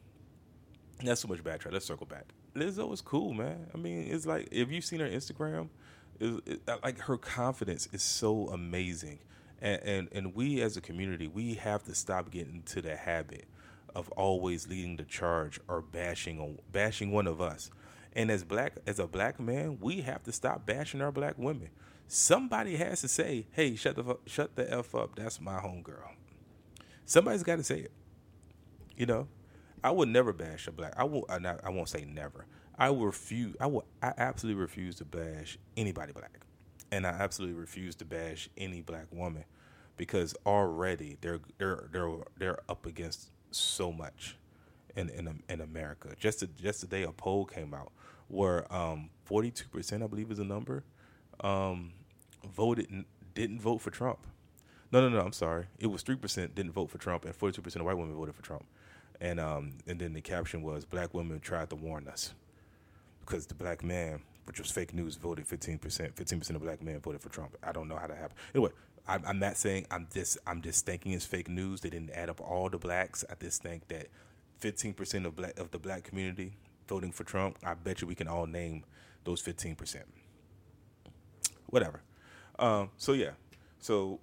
not 1.02 1.18
so 1.18 1.28
much 1.28 1.44
backtrack. 1.44 1.74
Let's 1.74 1.86
circle 1.86 2.06
back. 2.06 2.26
Lizzo 2.56 2.92
is 2.94 3.02
cool, 3.02 3.34
man. 3.34 3.68
I 3.74 3.78
mean, 3.78 4.08
it's 4.10 4.26
like 4.26 4.48
if 4.52 4.72
you've 4.72 4.86
seen 4.86 5.00
her 5.00 5.10
Instagram, 5.10 5.70
it, 6.20 6.42
it, 6.46 6.62
like 6.84 7.00
her 7.00 7.18
confidence 7.18 7.88
is 7.92 8.04
so 8.04 8.50
amazing, 8.50 9.20
and, 9.62 9.82
and 9.84 10.10
and 10.12 10.36
we 10.36 10.62
as 10.62 10.78
a 10.78 10.82
community, 10.82 11.28
we 11.28 11.56
have 11.56 11.84
to 11.84 11.96
stop 11.96 12.30
getting 12.30 12.62
to 12.68 12.82
the 12.82 12.96
habit 12.96 13.46
of 13.96 14.10
always 14.12 14.68
leading 14.68 14.98
the 14.98 15.04
charge 15.04 15.60
or 15.68 15.82
bashing 15.82 16.60
bashing 16.72 17.12
one 17.12 17.28
of 17.28 17.42
us. 17.42 17.72
And 18.14 18.30
as 18.30 18.44
black 18.44 18.78
as 18.86 19.00
a 19.00 19.08
black 19.08 19.40
man, 19.40 19.78
we 19.82 20.02
have 20.02 20.24
to 20.24 20.32
stop 20.32 20.66
bashing 20.66 21.02
our 21.02 21.12
black 21.12 21.38
women. 21.38 21.70
Somebody 22.08 22.76
has 22.78 23.02
to 23.02 23.08
say, 23.08 23.48
"Hey, 23.52 23.76
shut 23.76 23.96
the 23.96 24.18
shut 24.26 24.56
the 24.56 24.72
f 24.72 24.94
up. 24.94 25.16
That's 25.16 25.42
my 25.42 25.60
homegirl." 25.60 26.16
Somebody's 27.06 27.44
got 27.44 27.58
to 27.58 27.64
say 27.64 27.80
it. 27.80 27.92
You 28.96 29.06
know, 29.06 29.28
I 29.84 29.92
would 29.92 30.10
never 30.10 30.32
bash 30.32 30.68
a 30.68 30.72
black. 30.72 30.94
I 30.96 31.04
will. 31.04 31.26
I, 31.28 31.36
uh, 31.36 31.40
not, 31.40 31.66
I 31.66 31.70
won't 31.70 31.90
say 31.90 32.06
never. 32.06 32.46
I 32.78 32.90
will 32.90 33.08
refuse. 33.08 33.56
I 33.60 33.68
will. 33.68 33.86
I 34.02 34.14
absolutely 34.18 34.62
refuse 34.62 34.96
to 34.96 35.06
bash 35.06 35.58
anybody 35.76 36.14
black, 36.14 36.46
and 36.92 37.06
I 37.06 37.12
absolutely 37.12 37.60
refuse 37.60 37.96
to 37.96 38.06
bash 38.06 38.50
any 38.58 38.82
black 38.82 39.08
woman 39.12 39.46
because 39.98 40.36
already 40.46 41.18
they're 41.22 41.40
they're 41.58 41.90
they're 41.92 42.10
they're 42.38 42.60
up 42.70 42.86
against 42.86 43.30
so 43.56 43.92
much 43.92 44.38
in 44.96 45.10
in 45.10 45.42
in 45.50 45.62
America. 45.62 46.10
Just 46.20 46.40
to, 46.40 46.48
just 46.48 46.82
today, 46.82 47.04
a 47.04 47.12
poll 47.12 47.46
came 47.46 47.74
out 47.74 47.92
where 48.28 48.66
forty 49.24 49.52
two 49.52 49.68
percent, 49.70 50.04
I 50.04 50.08
believe, 50.08 50.32
is 50.32 50.38
the 50.38 50.44
number, 50.44 50.84
um, 51.42 51.94
voted 52.56 53.06
didn't 53.34 53.62
vote 53.62 53.80
for 53.82 53.90
Trump. 53.90 54.20
No, 54.92 55.02
no, 55.02 55.10
no. 55.10 55.22
I'm 55.22 55.34
sorry. 55.34 55.66
It 55.80 55.88
was 55.88 56.04
three 56.04 56.16
percent 56.16 56.56
didn't 56.56 56.72
vote 56.74 56.90
for 56.90 56.98
Trump, 56.98 57.26
and 57.26 57.36
forty 57.36 57.56
two 57.56 57.62
percent 57.62 57.82
of 57.82 57.88
white 57.88 57.98
women 57.98 58.16
voted 58.16 58.36
for 58.36 58.44
Trump. 58.44 58.66
And 59.22 59.40
um, 59.40 59.74
and 59.88 60.00
then 60.00 60.14
the 60.14 60.22
caption 60.22 60.62
was 60.62 60.86
black 60.86 61.14
women 61.14 61.40
tried 61.40 61.70
to 61.70 61.76
warn 61.76 62.08
us 62.08 62.34
because 63.22 63.46
the 63.46 63.56
black 63.56 63.84
man, 63.84 64.22
which 64.46 64.60
was 64.60 64.70
fake 64.70 64.94
news, 64.94 65.16
voted 65.16 65.48
fifteen 65.48 65.78
percent. 65.78 66.16
Fifteen 66.16 66.40
percent 66.40 66.58
of 66.58 66.64
black 66.64 66.82
men 66.84 67.00
voted 67.00 67.22
for 67.22 67.30
Trump. 67.30 67.56
I 67.64 67.72
don't 67.72 67.88
know 67.88 67.96
how 67.96 68.08
that 68.08 68.18
happened. 68.18 68.40
Anyway, 68.54 68.72
I'm, 69.08 69.24
I'm 69.28 69.40
not 69.40 69.58
saying 69.58 69.88
I'm 69.92 70.08
just 70.14 70.38
I'm 70.48 70.62
just 70.62 70.86
thinking 70.86 71.12
it's 71.12 71.26
fake 71.26 71.50
news. 71.50 71.82
They 71.82 71.90
didn't 71.90 72.12
add 72.12 72.30
up 72.30 72.40
all 72.42 72.70
the 72.70 72.78
blacks. 72.78 73.26
I 73.30 73.34
just 73.42 73.62
think 73.62 73.88
that 73.90 74.08
fifteen 74.60 74.94
percent 74.94 75.26
of 75.26 75.36
black 75.36 75.60
of 75.60 75.72
the 75.72 75.80
black 75.80 76.04
community 76.04 76.54
voting 76.88 77.12
for 77.12 77.24
Trump. 77.24 77.58
I 77.64 77.74
bet 77.74 78.02
you 78.02 78.08
we 78.08 78.16
can 78.16 78.28
all 78.28 78.46
name 78.46 78.86
those 79.24 79.42
fifteen 79.42 79.76
percent. 79.76 80.06
Whatever. 81.68 82.02
Um, 82.60 82.92
so 82.98 83.14
yeah, 83.14 83.32
so 83.80 84.20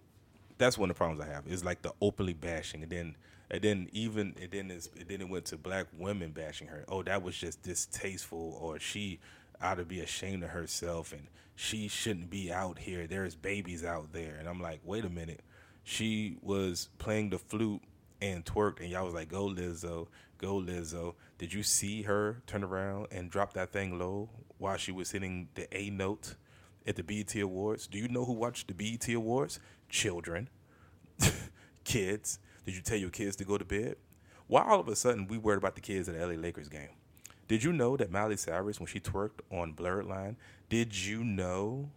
that's 0.57 0.79
one 0.79 0.89
of 0.91 0.97
the 0.97 0.99
problems 0.99 1.21
I 1.21 1.33
have 1.33 1.47
is 1.47 1.65
like 1.65 1.83
the 1.83 1.93
openly 2.01 2.33
bashing, 2.33 2.83
and 2.83 2.91
then 2.91 3.17
and 3.51 3.61
then 3.61 3.89
even 3.93 4.35
and 4.41 4.51
then 4.51 4.71
it's, 4.71 4.89
and 4.99 5.09
then 5.09 5.21
it 5.21 5.29
went 5.29 5.47
to 5.47 5.57
black 5.57 5.87
women 5.99 6.31
bashing 6.31 6.69
her. 6.69 6.85
Oh, 6.89 7.03
that 7.03 7.23
was 7.23 7.37
just 7.37 7.63
distasteful, 7.63 8.57
or 8.61 8.79
she 8.79 9.19
ought 9.63 9.77
to 9.77 9.85
be 9.85 10.01
ashamed 10.01 10.43
of 10.43 10.51
herself, 10.51 11.13
and 11.13 11.29
she 11.55 11.89
shouldn't 11.89 12.31
be 12.31 12.53
out 12.53 12.79
here. 12.79 13.07
There's 13.07 13.35
babies 13.35 13.85
out 13.85 14.13
there, 14.13 14.37
and 14.39 14.49
I'm 14.49 14.61
like, 14.61 14.81
wait 14.85 15.05
a 15.05 15.11
minute. 15.11 15.41
She 15.83 16.37
was 16.43 16.89
playing 16.99 17.31
the 17.31 17.39
flute 17.39 17.83
and 18.21 18.45
twerked, 18.45 18.81
and 18.81 18.91
y'all 18.91 19.05
was 19.05 19.15
like, 19.15 19.29
"Go 19.29 19.47
Lizzo, 19.47 20.09
go 20.39 20.57
Lizzo." 20.57 21.15
Did 21.39 21.53
you 21.53 21.63
see 21.63 22.03
her 22.03 22.43
turn 22.47 22.63
around 22.63 23.09
and 23.11 23.31
drop 23.31 23.55
that 23.55 23.73
thing 23.73 23.99
low 23.99 24.29
while 24.59 24.77
she 24.77 24.93
was 24.93 25.11
hitting 25.11 25.49
the 25.55 25.67
A 25.77 25.91
note 25.91 26.35
at 26.87 26.97
the 26.97 27.03
BET 27.03 27.35
Awards? 27.37 27.87
Do 27.87 27.99
you 27.99 28.09
know 28.09 28.25
who 28.25 28.33
watched 28.33 28.69
the 28.69 28.75
BET 28.75 29.09
Awards? 29.15 29.59
Children, 29.89 30.49
kids. 31.85 32.39
Did 32.65 32.77
you 32.77 32.83
tell 32.83 32.99
your 32.99 33.11
kids 33.11 33.37
to 33.37 33.45
go 33.45 33.59
to 33.59 33.65
bed? 33.65 33.97
Why 34.47 34.63
all 34.63 34.81
of 34.81 34.89
a 34.89 34.97
sudden 34.97 35.27
we 35.27 35.39
worried 35.39 35.59
about 35.59 35.75
the 35.75 35.81
kids 35.81 36.09
at 36.09 36.15
the 36.15 36.27
LA 36.27 36.35
Lakers 36.35 36.69
game? 36.69 36.91
Did 37.51 37.65
you 37.65 37.73
know 37.73 37.97
that 37.97 38.13
Miley 38.13 38.37
Cyrus, 38.37 38.79
when 38.79 38.87
she 38.87 39.01
twerked 39.01 39.41
on 39.51 39.73
Blurred 39.73 40.07
Line, 40.07 40.37
did 40.69 40.97
you 40.97 41.25
know? 41.25 41.91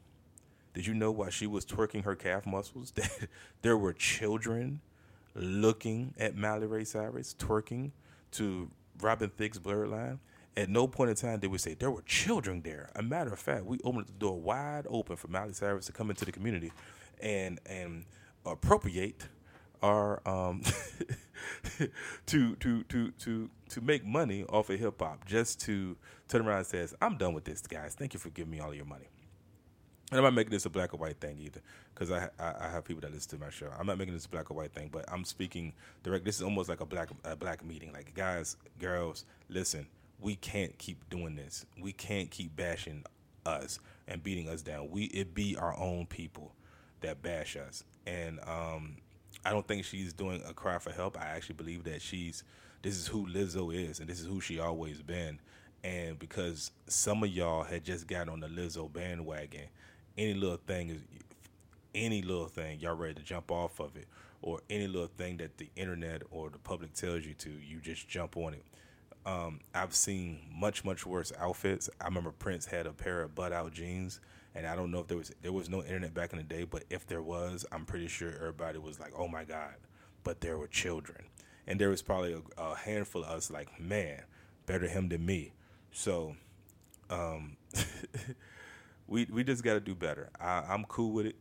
Did 0.74 0.88
you 0.88 0.96
know 0.96 1.12
while 1.12 1.30
she 1.30 1.46
was 1.46 1.64
twerking 1.64 2.06
her 2.06 2.16
calf 2.16 2.48
muscles 2.48 2.90
that 2.96 3.30
there 3.62 3.78
were 3.78 3.94
children 3.94 4.82
looking 5.36 6.16
at 6.18 6.36
Miley 6.36 6.66
Ray 6.66 6.86
Cyrus 6.86 7.36
twerking 7.38 7.92
to 8.32 8.72
Robin 9.00 9.30
Thicke's 9.30 9.60
Blurred 9.60 9.90
Line? 9.90 10.20
At 10.58 10.70
no 10.70 10.88
point 10.88 11.12
in 11.12 11.16
time 11.18 11.40
did 11.40 11.52
we 11.52 11.60
say 11.60 11.76
there 11.76 11.92
were 11.92 12.02
children 12.02 12.64
there. 12.64 12.90
A 12.96 13.04
matter 13.04 13.32
of 13.32 13.38
fact, 13.38 13.66
we 13.66 13.78
opened 13.84 14.08
the 14.08 14.14
door 14.14 14.40
wide 14.42 14.88
open 14.90 15.18
for 15.18 15.28
Miley 15.28 15.54
Cyrus 15.54 15.86
to 15.86 15.92
come 15.92 16.10
into 16.10 16.26
the 16.26 16.32
community 16.32 16.72
and 17.22 17.60
and 17.68 18.06
appropriate 18.44 19.28
our 19.84 20.28
um 20.28 20.64
to 22.26 22.56
to 22.56 22.84
to 22.84 23.12
to 23.12 23.50
to 23.70 23.82
make 23.82 24.06
money 24.06 24.46
off 24.46 24.70
of 24.70 24.80
hip 24.80 25.00
hop 25.00 25.26
just 25.26 25.60
to 25.62 25.96
turn 26.28 26.48
around 26.48 26.60
and 26.60 26.68
says 26.68 26.96
I'm 27.02 27.18
done 27.18 27.34
with 27.34 27.44
this 27.44 27.62
guys. 27.62 27.94
Thank 27.94 28.14
you 28.14 28.20
for 28.20 28.30
giving 28.30 28.52
me 28.52 28.60
all 28.60 28.74
your 28.74 28.86
money. 28.86 29.10
And 30.10 30.20
I'm 30.20 30.24
not 30.24 30.34
making 30.34 30.52
this 30.52 30.66
a 30.66 30.70
black 30.70 30.94
or 30.94 30.98
white 30.98 31.20
thing 31.20 31.40
either 31.40 31.62
because 31.94 32.12
I, 32.12 32.30
I, 32.40 32.54
I 32.62 32.70
have 32.70 32.86
people 32.86 33.02
that 33.02 33.12
listen 33.12 33.38
to 33.38 33.44
my 33.44 33.50
show. 33.50 33.68
I'm 33.78 33.88
not 33.88 33.98
making 33.98 34.14
this 34.14 34.26
a 34.26 34.30
black 34.30 34.50
or 34.50 34.54
white 34.56 34.72
thing 34.74 34.90
but 34.92 35.06
I'm 35.12 35.26
speaking 35.26 35.74
direct 36.04 36.24
this 36.26 36.38
is 36.38 36.44
almost 36.44 36.70
like 36.70 36.82
a 36.82 36.86
black 36.86 37.10
a 37.26 37.36
black 37.36 37.64
meeting. 37.66 37.92
Like 37.94 38.14
guys 38.16 38.58
girls 38.80 39.26
listen 39.50 39.88
we 40.22 40.36
can't 40.36 40.78
keep 40.78 41.10
doing 41.10 41.36
this. 41.36 41.66
We 41.80 41.92
can't 41.92 42.32
keep 42.32 42.56
bashing 42.56 43.04
us 43.46 43.80
and 44.08 44.24
beating 44.24 44.48
us 44.48 44.62
down. 44.62 44.90
We 44.90 45.06
it 45.06 45.34
be 45.34 45.58
our 45.58 45.78
own 45.78 46.06
people 46.06 46.54
that 47.02 47.22
bash 47.22 47.58
us. 47.58 47.84
And 48.08 48.40
um 48.48 48.98
I 49.46 49.52
don't 49.52 49.68
think 49.68 49.86
she's 49.86 50.14
doing 50.14 50.42
a 50.48 50.54
cry 50.54 50.78
for 50.80 50.92
help. 50.92 51.20
I 51.20 51.26
actually 51.26 51.56
believe 51.56 51.84
that 51.86 52.02
she's 52.02 52.44
this 52.82 52.98
is 52.98 53.08
who 53.08 53.26
Lizzo 53.28 53.74
is 53.74 54.00
and 54.00 54.10
this 54.10 54.20
is 54.20 54.28
who 54.28 54.42
she 54.42 54.60
always 54.60 55.02
been. 55.02 55.40
And 55.84 56.18
because 56.18 56.72
some 56.88 57.24
of 57.24 57.30
y'all 57.30 57.64
had 57.64 57.84
just 57.84 58.08
got 58.08 58.30
on 58.30 58.40
the 58.40 58.48
Lizzo 58.48 58.92
bandwagon, 58.92 59.68
any 60.18 60.34
little 60.34 60.60
thing 60.66 60.90
is 60.90 61.02
any 61.96 62.22
little 62.22 62.48
thing 62.48 62.80
y'all 62.80 62.96
ready 62.96 63.16
to 63.16 63.22
jump 63.22 63.52
off 63.52 63.80
of 63.80 63.96
it, 63.96 64.08
or 64.42 64.60
any 64.70 64.88
little 64.88 65.10
thing 65.18 65.38
that 65.38 65.58
the 65.58 65.70
internet 65.76 66.22
or 66.32 66.50
the 66.50 66.58
public 66.58 66.94
tells 66.94 67.26
you 67.26 67.34
to, 67.36 67.50
you 67.50 67.80
just 67.80 68.08
jump 68.08 68.36
on 68.38 68.54
it. 68.54 68.64
Um, 69.26 69.60
I've 69.74 69.96
seen 69.96 70.40
much 70.54 70.84
much 70.84 71.06
worse 71.06 71.32
outfits. 71.40 71.90
I 72.02 72.06
remember 72.06 72.32
Prince 72.32 72.66
had 72.66 72.86
a 72.86 72.92
pair 72.92 73.22
of 73.22 73.36
butt 73.36 73.54
out 73.54 73.74
jeans 73.74 74.20
and 74.56 74.68
I 74.68 74.76
don't 74.76 74.92
know 74.92 75.00
if 75.00 75.08
there 75.08 75.18
was 75.18 75.32
there 75.42 75.52
was 75.52 75.70
no 75.70 75.84
internet 75.84 76.14
back 76.14 76.32
in 76.32 76.38
the 76.38 76.44
day, 76.44 76.64
but 76.64 76.84
if 76.90 77.08
there 77.08 77.22
was, 77.22 77.66
I'm 77.72 77.86
pretty 77.86 78.08
sure 78.08 78.30
everybody 78.36 78.78
was 78.78 79.00
like, 79.00 79.14
"Oh 79.18 79.28
my 79.28 79.44
god!" 79.44 79.76
But 80.24 80.42
there 80.42 80.58
were 80.58 80.68
children, 80.68 81.26
and 81.68 81.80
there 81.80 81.90
was 81.90 82.02
probably 82.02 82.34
a, 82.34 82.62
a 82.62 82.76
handful 82.76 83.24
of 83.24 83.30
us 83.32 83.52
like, 83.52 83.80
"Man, 83.80 84.22
better 84.66 84.88
him 84.88 85.10
than 85.10 85.26
me." 85.26 85.54
So, 85.92 86.36
um, 87.10 87.58
we 89.08 89.26
we 89.32 89.44
just 89.44 89.64
got 89.64 89.74
to 89.74 89.80
do 89.80 89.96
better. 89.96 90.30
I, 90.40 90.64
I'm 90.70 90.86
cool 90.86 91.12
with 91.12 91.28
it. 91.28 91.36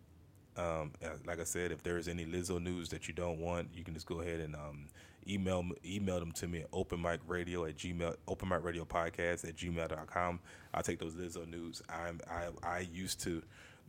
Um, 0.57 0.93
like 1.27 1.41
I 1.41 1.45
said, 1.45 1.73
if 1.73 1.83
there's 1.83 2.09
any 2.09 2.27
Lizzo 2.27 2.63
news 2.63 2.91
that 2.91 3.09
you 3.09 3.15
don't 3.15 3.39
want, 3.39 3.69
you 3.75 3.85
can 3.85 3.95
just 3.95 4.07
go 4.07 4.21
ahead 4.21 4.41
and 4.41 4.55
um, 4.55 4.89
email 5.29 5.65
email 5.85 6.19
them 6.19 6.33
to 6.33 6.47
me 6.47 6.61
at 6.61 6.69
open 6.73 7.01
mic 7.01 7.21
radio 7.27 7.65
at 7.65 7.77
gmail 7.77 8.17
open 8.29 8.49
mic 8.49 8.63
radio 8.63 8.85
podcast 8.85 9.49
at 9.49 9.57
gmail.com 9.57 10.41
i'll 10.75 10.83
take 10.83 10.99
those 10.99 11.15
lizzo 11.15 11.49
news 11.49 11.83
i'm 11.89 12.21
i 12.31 12.49
i 12.67 12.79
used 12.81 13.21
to 13.21 13.43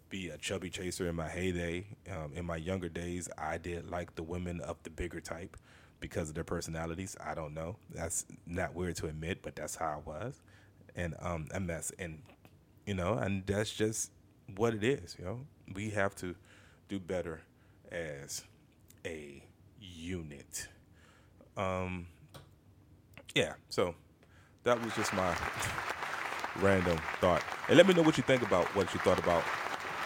be 0.10 0.30
a 0.30 0.38
chubby 0.38 0.70
chaser 0.70 1.10
in 1.10 1.16
my 1.16 1.28
heyday. 1.28 1.88
Um, 2.12 2.34
in 2.36 2.46
my 2.46 2.58
younger 2.58 2.88
days 2.88 3.30
i 3.38 3.58
did 3.58 3.90
like 3.90 4.14
the 4.16 4.22
women 4.22 4.62
of 4.62 4.78
the 4.84 4.92
bigger 4.92 5.20
type 5.20 5.58
because 6.00 6.30
of 6.30 6.36
their 6.36 6.44
personalities. 6.44 7.16
I 7.26 7.34
don't 7.34 7.54
know. 7.54 7.78
That's 7.90 8.26
not 8.46 8.76
weird 8.76 8.96
to 8.98 9.08
admit 9.08 9.42
but 9.42 9.56
that's 9.56 9.76
how 9.76 10.04
i 10.06 10.10
was. 10.10 10.42
And 10.96 11.16
um 11.20 11.48
and 11.54 11.68
that's 11.68 11.92
and 11.98 12.22
you 12.86 12.94
know 12.94 13.14
and 13.14 13.44
that's 13.48 13.74
just 13.74 14.12
what 14.56 14.76
it 14.76 14.84
is 14.84 15.16
you 15.18 15.26
know? 15.26 15.40
We 15.74 15.90
have 15.92 16.14
to 16.18 16.36
do 16.90 17.00
better 17.00 17.42
as 17.92 18.44
a 19.06 19.44
unit 19.80 20.68
um, 21.58 22.08
yeah, 23.36 23.54
so 23.70 23.96
that 24.64 24.82
was 24.84 24.94
just 24.96 25.14
my 25.14 25.36
random 26.58 26.98
thought. 27.20 27.44
And 27.68 27.78
let 27.78 27.88
me 27.88 27.94
know 27.94 28.02
what 28.02 28.18
you 28.18 28.24
think 28.24 28.42
about 28.42 28.66
what 28.76 28.94
you 28.94 29.00
thought 29.00 29.20
about 29.20 29.44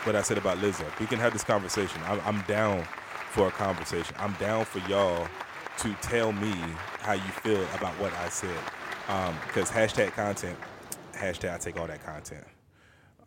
what 0.04 0.16
I 0.16 0.22
said 0.22 0.38
about 0.38 0.58
Lizzo. 0.60 0.86
We 1.00 1.06
can 1.06 1.20
have 1.20 1.34
this 1.34 1.44
conversation. 1.44 2.02
I'm, 2.06 2.22
I'm 2.26 2.42
down 2.44 2.86
for 3.32 3.48
a 3.48 3.52
conversation. 3.52 4.16
I'm 4.20 4.34
down 4.34 4.66
for 4.66 4.80
y'all 4.90 5.28
to 5.80 5.94
tell 6.02 6.32
me 6.32 6.54
how 7.00 7.14
you 7.14 7.32
feel 7.44 7.64
about 7.76 7.94
what 8.00 8.14
I 8.14 8.30
said. 8.30 8.58
Because 9.48 9.70
um, 9.70 9.78
hashtag 9.78 10.12
content, 10.12 10.58
hashtag 11.14 11.54
I 11.54 11.58
take 11.58 11.78
all 11.78 11.88
that 11.88 12.04
content. 12.04 12.46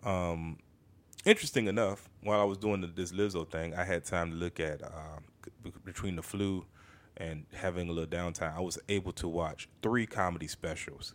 Um, 0.05 0.59
interesting 1.25 1.67
enough, 1.67 2.09
while 2.23 2.41
I 2.41 2.45
was 2.45 2.59
doing 2.59 2.81
the, 2.81 2.87
this 2.87 3.13
Lizzo 3.13 3.49
thing, 3.49 3.75
I 3.75 3.85
had 3.85 4.05
time 4.05 4.31
to 4.31 4.37
look 4.37 4.59
at 4.59 4.83
uh, 4.83 5.21
between 5.85 6.17
the 6.17 6.23
flu 6.23 6.65
and 7.17 7.47
having 7.53 7.89
a 7.89 7.93
little 7.93 8.11
downtime, 8.11 8.57
I 8.57 8.61
was 8.61 8.79
able 8.89 9.13
to 9.13 9.29
watch 9.29 9.69
three 9.83 10.07
comedy 10.07 10.47
specials. 10.47 11.15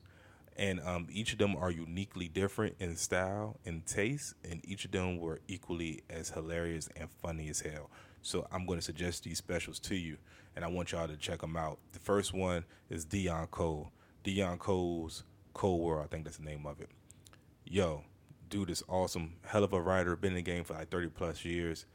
And 0.57 0.79
um, 0.81 1.07
each 1.11 1.33
of 1.33 1.39
them 1.39 1.55
are 1.57 1.71
uniquely 1.71 2.29
different 2.29 2.75
in 2.79 2.95
style 2.95 3.59
and 3.65 3.85
taste, 3.85 4.35
and 4.49 4.61
each 4.63 4.85
of 4.85 4.91
them 4.91 5.17
were 5.19 5.41
equally 5.47 6.03
as 6.09 6.29
hilarious 6.29 6.87
and 6.95 7.09
funny 7.21 7.49
as 7.49 7.59
hell. 7.59 7.89
So 8.21 8.47
I'm 8.51 8.65
going 8.65 8.79
to 8.79 8.85
suggest 8.85 9.23
these 9.23 9.37
specials 9.37 9.79
to 9.79 9.95
you, 9.95 10.17
and 10.55 10.63
I 10.63 10.69
want 10.69 10.93
y'all 10.93 11.07
to 11.07 11.17
check 11.17 11.41
them 11.41 11.57
out. 11.57 11.79
The 11.91 11.99
first 11.99 12.33
one 12.33 12.63
is 12.89 13.05
Deon 13.05 13.51
Cole. 13.51 13.91
Deon 14.23 14.57
Cole's 14.57 15.23
Cole 15.53 15.79
World, 15.79 16.05
I 16.05 16.07
think 16.07 16.23
that's 16.23 16.37
the 16.37 16.45
name 16.45 16.65
of 16.65 16.79
it. 16.79 16.89
Yo, 17.65 18.03
dude 18.49 18.69
is 18.69 18.83
awesome. 18.87 19.33
Hell 19.45 19.63
of 19.63 19.73
a 19.73 19.81
writer, 19.81 20.15
been 20.15 20.31
in 20.31 20.37
the 20.37 20.41
game 20.41 20.63
for 20.63 20.73
like 20.73 20.89
30 20.89 21.07
plus 21.09 21.43
years 21.43 21.85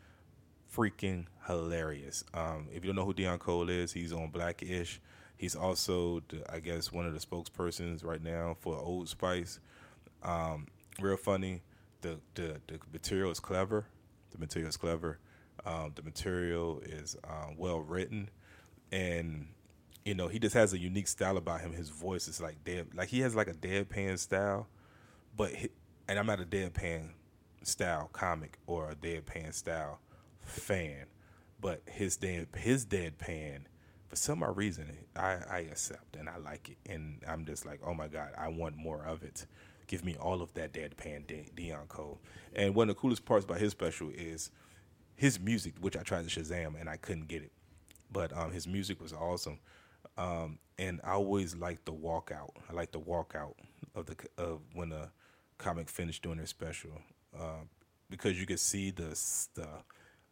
freaking 0.74 1.26
hilarious. 1.46 2.24
Um, 2.34 2.68
if 2.72 2.84
you 2.84 2.88
don't 2.88 2.96
know 2.96 3.04
who 3.04 3.14
Deon 3.14 3.38
Cole 3.38 3.68
is, 3.68 3.92
he's 3.92 4.12
on 4.12 4.30
Blackish. 4.30 5.00
He's 5.36 5.56
also, 5.56 6.22
the, 6.28 6.44
I 6.52 6.60
guess, 6.60 6.92
one 6.92 7.06
of 7.06 7.14
the 7.14 7.18
spokespersons 7.18 8.04
right 8.04 8.22
now 8.22 8.56
for 8.60 8.76
Old 8.76 9.08
Spice. 9.08 9.58
Um, 10.22 10.66
real 11.00 11.16
funny. 11.16 11.62
The, 12.02 12.18
the 12.34 12.60
the 12.66 12.78
material 12.92 13.30
is 13.30 13.40
clever. 13.40 13.86
The 14.30 14.38
material 14.38 14.68
is 14.68 14.76
clever. 14.76 15.18
Um, 15.66 15.92
the 15.94 16.02
material 16.02 16.80
is 16.84 17.16
uh, 17.24 17.48
well 17.56 17.80
written, 17.80 18.30
and 18.90 19.48
you 20.04 20.14
know, 20.14 20.28
he 20.28 20.38
just 20.38 20.54
has 20.54 20.72
a 20.72 20.78
unique 20.78 21.08
style 21.08 21.36
about 21.36 21.60
him. 21.60 21.72
His 21.72 21.90
voice 21.90 22.26
is 22.28 22.40
like 22.40 22.64
dead, 22.64 22.88
like 22.94 23.08
he 23.08 23.20
has 23.20 23.34
like 23.34 23.48
a 23.48 23.52
deadpan 23.52 24.18
style, 24.18 24.66
but 25.36 25.50
he, 25.52 25.68
and 26.08 26.18
I'm 26.18 26.26
not 26.26 26.40
a 26.40 26.44
deadpan 26.44 27.10
style 27.62 28.08
comic 28.12 28.58
or 28.66 28.90
a 28.90 28.94
deadpan 28.94 29.52
style 29.52 30.00
fan, 30.50 31.06
but 31.60 31.82
his 31.86 32.16
dead 32.16 32.48
his 32.56 32.86
deadpan 32.86 33.60
for 34.08 34.16
some 34.16 34.42
odd 34.42 34.56
reason 34.56 34.90
I, 35.16 35.38
I 35.50 35.58
accept 35.70 36.16
and 36.16 36.28
I 36.28 36.38
like 36.38 36.70
it 36.70 36.90
and 36.90 37.22
I'm 37.28 37.44
just 37.44 37.64
like 37.66 37.80
oh 37.86 37.94
my 37.94 38.08
god 38.08 38.30
I 38.38 38.48
want 38.48 38.76
more 38.76 39.04
of 39.04 39.22
it. 39.22 39.46
Give 39.86 40.04
me 40.04 40.16
all 40.20 40.40
of 40.42 40.54
that 40.54 40.72
deadpan 40.72 41.26
De- 41.26 41.50
Deon 41.56 41.88
Cole. 41.88 42.20
And 42.54 42.74
one 42.74 42.88
of 42.88 42.96
the 42.96 43.00
coolest 43.00 43.24
parts 43.24 43.44
about 43.44 43.58
his 43.60 43.72
special 43.72 44.10
is 44.10 44.50
his 45.16 45.40
music, 45.40 45.74
which 45.80 45.96
I 45.96 46.02
tried 46.02 46.28
to 46.28 46.40
Shazam 46.40 46.80
and 46.80 46.88
I 46.88 46.96
couldn't 46.96 47.28
get 47.28 47.42
it, 47.42 47.52
but 48.12 48.36
um, 48.36 48.52
his 48.52 48.66
music 48.68 49.00
was 49.00 49.12
awesome. 49.12 49.58
Um, 50.16 50.58
and 50.78 51.00
I 51.04 51.12
always 51.12 51.56
like 51.56 51.84
the 51.84 51.92
walkout. 51.92 52.50
I 52.68 52.72
like 52.72 52.92
the 52.92 53.00
walkout 53.00 53.54
of 53.94 54.06
the 54.06 54.16
of 54.38 54.60
when 54.74 54.92
a 54.92 55.10
comic 55.58 55.88
finished 55.88 56.22
doing 56.22 56.38
their 56.38 56.46
special 56.46 56.92
uh, 57.38 57.64
because 58.08 58.40
you 58.40 58.46
could 58.46 58.60
see 58.60 58.90
the 58.90 59.08
the 59.54 59.68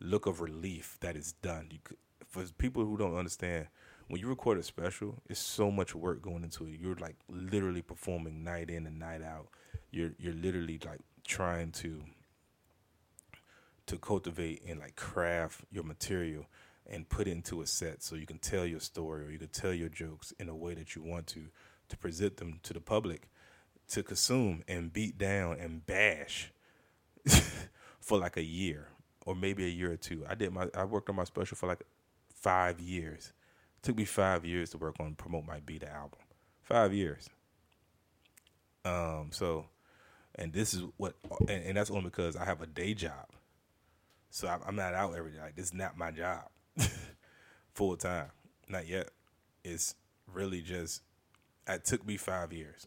look 0.01 0.27
of 0.27 0.41
relief 0.41 0.97
that 1.01 1.17
is 1.17 1.33
done. 1.33 1.69
You 1.71 1.79
could, 1.83 1.97
for 2.27 2.45
people 2.59 2.85
who 2.85 2.97
don't 2.97 3.17
understand, 3.17 3.69
when 4.09 4.21
you 4.21 4.29
record 4.29 4.59
a 4.59 4.63
special, 4.63 5.23
it's 5.29 5.41
so 5.41 5.71
much 5.71 5.95
work 5.95 6.23
going 6.23 6.43
into 6.43 6.65
it. 6.65 6.81
You're 6.81 6.97
like 6.97 7.17
literally 7.29 7.83
performing 7.83 8.43
night 8.43 8.71
in 8.71 8.87
and 8.87 8.99
night 8.99 9.23
out. 9.23 9.49
You're 9.91 10.13
you're 10.19 10.35
literally 10.35 10.81
like 10.85 11.01
trying 11.27 11.73
to 11.73 12.03
to 13.87 13.97
cultivate 13.99 14.63
and 14.67 14.81
like 14.81 14.97
craft 14.97 15.63
your 15.71 15.85
material 15.85 16.47
and 16.87 17.09
put 17.09 17.27
it 17.27 17.33
into 17.33 17.61
a 17.61 17.67
set 17.67 18.03
so 18.03 18.17
you 18.17 18.27
can 18.27 18.39
tell 18.39 18.65
your 18.65 18.81
story 18.81 19.27
or 19.27 19.31
you 19.31 19.39
can 19.39 19.49
tell 19.49 19.73
your 19.73 19.89
jokes 19.89 20.33
in 20.39 20.49
a 20.49 20.57
way 20.57 20.75
that 20.75 20.95
you 20.95 21.03
want 21.03 21.27
to 21.27 21.47
to 21.89 21.97
present 21.97 22.37
them 22.37 22.61
to 22.63 22.73
the 22.73 22.81
public 22.81 23.29
to 23.89 24.03
consume 24.03 24.63
and 24.69 24.93
beat 24.93 25.17
down 25.17 25.59
and 25.59 25.87
bash 25.87 26.53
for 28.01 28.19
like 28.19 28.37
a 28.37 28.43
year 28.43 28.89
or 29.29 29.35
maybe 29.35 29.63
a 29.67 29.69
year 29.69 29.93
or 29.93 29.97
two. 29.99 30.25
I 30.27 30.35
did 30.35 30.55
my 30.55 30.69
I 30.75 30.85
worked 30.85 31.11
on 31.11 31.17
my 31.17 31.25
special 31.25 31.55
for 31.55 31.67
like 31.67 31.83
five 32.35 32.81
years. 32.81 33.35
It 33.77 33.83
took 33.83 33.99
me 33.99 34.07
five 34.07 34.47
years 34.47 34.71
to 34.71 34.79
work 34.79 34.97
on 35.01 35.15
promote 35.17 35.45
my 35.45 35.61
Be 35.61 35.77
the 35.77 35.93
album. 35.93 36.21
Five 36.63 36.95
years. 36.95 37.29
Um. 38.87 39.29
So, 39.31 39.67
and 40.35 40.51
this 40.51 40.73
is 40.73 40.83
what, 40.97 41.15
and, 41.41 41.63
and 41.63 41.77
that's 41.77 41.91
only 41.91 42.05
because 42.05 42.37
I 42.37 42.47
have 42.47 42.63
a 42.63 42.67
day 42.67 42.95
job. 42.95 43.27
So 44.31 44.49
I'm 44.67 44.77
not 44.77 44.95
out 44.95 45.15
every 45.15 45.33
day. 45.33 45.41
Like 45.41 45.57
this 45.57 45.67
is 45.67 45.75
not 45.75 45.99
my 45.99 46.11
job, 46.11 46.49
full 47.75 47.99
time. 47.99 48.31
Not 48.67 48.89
yet. 48.89 49.11
It's 49.63 49.95
really 50.27 50.63
just. 50.63 51.03
It 51.67 51.85
took 51.85 52.07
me 52.07 52.17
five 52.17 52.51
years, 52.51 52.87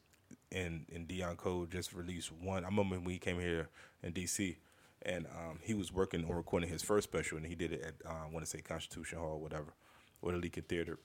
and 0.51 0.87
and 0.91 1.07
Deon 1.07 1.37
Cole 1.37 1.67
just 1.67 1.93
released 1.93 2.31
one. 2.31 2.63
I 2.63 2.67
remember 2.69 2.95
when 2.95 3.11
he 3.11 3.19
came 3.19 3.39
here 3.39 3.69
in 4.01 4.11
D.C. 4.11 4.57
and 5.03 5.25
um, 5.27 5.59
he 5.61 5.73
was 5.73 5.91
working 5.91 6.25
on 6.25 6.35
recording 6.35 6.69
his 6.69 6.81
first 6.81 7.05
special, 7.05 7.37
and 7.37 7.45
he 7.45 7.55
did 7.55 7.73
it 7.73 7.81
at 7.81 7.93
uh, 8.05 8.25
I 8.25 8.31
want 8.31 8.45
to 8.45 8.49
say 8.49 8.61
Constitution 8.61 9.19
Hall, 9.19 9.39
whatever, 9.39 9.73
or 10.21 10.31
the 10.31 10.37
Lincoln 10.37 10.63
Theater. 10.63 10.99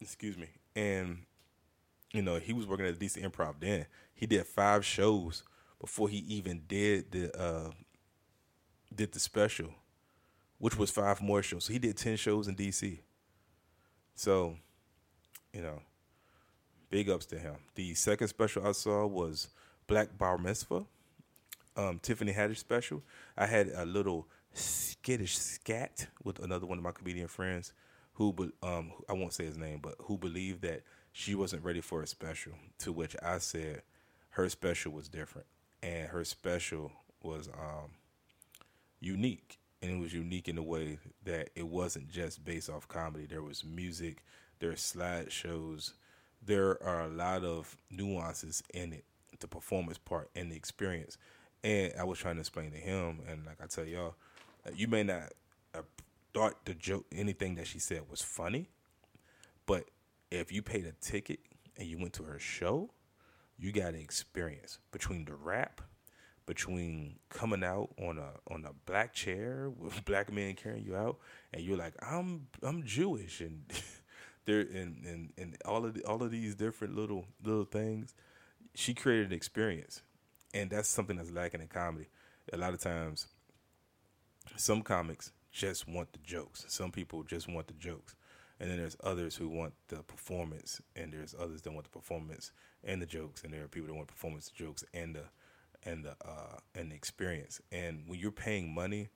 Excuse 0.00 0.36
me. 0.36 0.48
And 0.74 1.22
you 2.12 2.22
know 2.22 2.36
he 2.36 2.52
was 2.52 2.66
working 2.66 2.86
at 2.86 2.98
the 2.98 3.06
DC 3.06 3.22
Improv 3.22 3.54
then. 3.60 3.86
He 4.14 4.26
did 4.26 4.46
five 4.46 4.84
shows 4.84 5.42
before 5.80 6.08
he 6.08 6.18
even 6.18 6.62
did 6.66 7.10
the 7.10 7.40
uh, 7.40 7.70
did 8.94 9.12
the 9.12 9.20
special, 9.20 9.70
which 10.58 10.78
was 10.78 10.90
five 10.90 11.20
more 11.20 11.42
shows. 11.42 11.64
So 11.64 11.72
he 11.72 11.78
did 11.78 11.96
ten 11.96 12.16
shows 12.16 12.48
in 12.48 12.56
DC. 12.56 13.00
So, 14.14 14.56
you 15.52 15.60
know, 15.60 15.82
big 16.90 17.10
ups 17.10 17.26
to 17.26 17.38
him. 17.38 17.56
The 17.74 17.94
second 17.94 18.28
special 18.28 18.66
I 18.66 18.72
saw 18.72 19.06
was 19.06 19.48
Black 19.86 20.16
Bar 20.16 20.38
Mitzvah, 20.38 20.86
um, 21.76 21.98
Tiffany 22.02 22.32
Haddish 22.32 22.58
special. 22.58 23.02
I 23.36 23.46
had 23.46 23.68
a 23.74 23.84
little 23.84 24.28
skittish 24.52 25.36
scat 25.36 26.06
with 26.22 26.38
another 26.38 26.66
one 26.66 26.78
of 26.78 26.84
my 26.84 26.92
comedian 26.92 27.28
friends 27.28 27.72
who, 28.14 28.32
be- 28.32 28.52
um, 28.62 28.92
I 29.08 29.12
won't 29.12 29.32
say 29.32 29.44
his 29.44 29.58
name, 29.58 29.80
but 29.82 29.96
who 30.02 30.16
believed 30.16 30.62
that 30.62 30.82
she 31.12 31.34
wasn't 31.34 31.64
ready 31.64 31.80
for 31.80 32.02
a 32.02 32.06
special. 32.06 32.52
To 32.80 32.92
which 32.92 33.16
I 33.22 33.38
said 33.38 33.82
her 34.30 34.48
special 34.48 34.92
was 34.92 35.08
different, 35.08 35.46
and 35.82 36.08
her 36.08 36.24
special 36.24 36.92
was 37.22 37.48
um, 37.48 37.90
unique, 39.00 39.58
and 39.82 39.90
it 39.90 39.98
was 39.98 40.12
unique 40.12 40.48
in 40.48 40.56
the 40.56 40.62
way 40.62 40.98
that 41.24 41.50
it 41.54 41.66
wasn't 41.66 42.10
just 42.10 42.44
based 42.44 42.70
off 42.70 42.88
comedy. 42.88 43.26
There 43.26 43.42
was 43.42 43.64
music, 43.64 44.24
there 44.58 44.70
are 44.70 44.74
slideshows, 44.74 45.92
there 46.44 46.82
are 46.82 47.02
a 47.02 47.08
lot 47.08 47.44
of 47.44 47.76
nuances 47.90 48.62
in 48.72 48.92
it, 48.92 49.04
the 49.40 49.48
performance 49.48 49.98
part 49.98 50.30
and 50.34 50.50
the 50.50 50.56
experience. 50.56 51.16
And 51.64 51.92
I 51.98 52.04
was 52.04 52.18
trying 52.18 52.34
to 52.34 52.40
explain 52.40 52.70
to 52.70 52.76
him, 52.76 53.20
and 53.28 53.44
like 53.44 53.56
I 53.60 53.66
tell 53.66 53.84
y'all, 53.84 54.14
you 54.76 54.86
may 54.86 55.02
not 55.02 55.32
thought 56.34 56.64
the 56.64 56.74
joke, 56.74 57.06
anything 57.12 57.54
that 57.54 57.66
she 57.66 57.78
said 57.78 58.02
was 58.10 58.20
funny, 58.20 58.68
but 59.66 59.84
if 60.30 60.52
you 60.52 60.60
paid 60.60 60.84
a 60.84 60.92
ticket 60.92 61.38
and 61.78 61.86
you 61.86 61.96
went 61.96 62.12
to 62.14 62.24
her 62.24 62.38
show, 62.38 62.90
you 63.56 63.72
got 63.72 63.94
an 63.94 64.00
experience 64.00 64.80
between 64.90 65.24
the 65.24 65.34
rap, 65.34 65.80
between 66.44 67.20
coming 67.30 67.62
out 67.62 67.90
on 67.98 68.18
a 68.18 68.52
on 68.52 68.64
a 68.64 68.72
black 68.84 69.14
chair 69.14 69.70
with 69.70 70.04
black 70.04 70.30
men 70.30 70.54
carrying 70.54 70.84
you 70.84 70.96
out, 70.96 71.18
and 71.52 71.62
you're 71.62 71.78
like, 71.78 71.94
I'm 72.02 72.48
I'm 72.62 72.82
Jewish, 72.82 73.40
and 73.40 73.62
there 74.44 74.60
and, 74.60 75.04
and 75.06 75.32
and 75.38 75.56
all 75.64 75.86
of 75.86 75.94
the, 75.94 76.04
all 76.04 76.22
of 76.22 76.32
these 76.32 76.56
different 76.56 76.96
little 76.96 77.26
little 77.44 77.64
things, 77.64 78.12
she 78.74 78.92
created 78.92 79.28
an 79.28 79.32
experience, 79.32 80.02
and 80.54 80.70
that's 80.70 80.88
something 80.88 81.16
that's 81.16 81.32
lacking 81.32 81.60
in 81.60 81.66
comedy. 81.66 82.06
A 82.52 82.56
lot 82.56 82.72
of 82.72 82.80
times, 82.80 83.26
some 84.56 84.82
comics 84.82 85.32
just 85.50 85.88
want 85.88 86.12
the 86.12 86.18
jokes. 86.20 86.64
Some 86.68 86.92
people 86.92 87.22
just 87.24 87.48
want 87.48 87.66
the 87.66 87.74
jokes. 87.74 88.14
And 88.60 88.70
then 88.70 88.78
there's 88.78 88.96
others 89.02 89.34
who 89.34 89.48
want 89.48 89.74
the 89.88 89.96
performance, 90.04 90.80
and 90.94 91.12
there's 91.12 91.34
others 91.38 91.62
that 91.62 91.72
want 91.72 91.84
the 91.84 91.90
performance 91.90 92.52
and 92.84 93.02
the 93.02 93.06
jokes, 93.06 93.42
and 93.42 93.52
there 93.52 93.64
are 93.64 93.68
people 93.68 93.88
that 93.88 93.94
want 93.94 94.06
performance, 94.06 94.48
the 94.48 94.64
jokes, 94.64 94.84
and 94.94 95.16
the 95.16 95.24
and 95.82 96.04
the 96.04 96.12
uh, 96.24 96.58
and 96.74 96.92
the 96.92 96.94
experience. 96.94 97.60
And 97.72 98.04
when 98.06 98.20
you're 98.20 98.30
paying 98.30 98.72
money, 98.72 99.08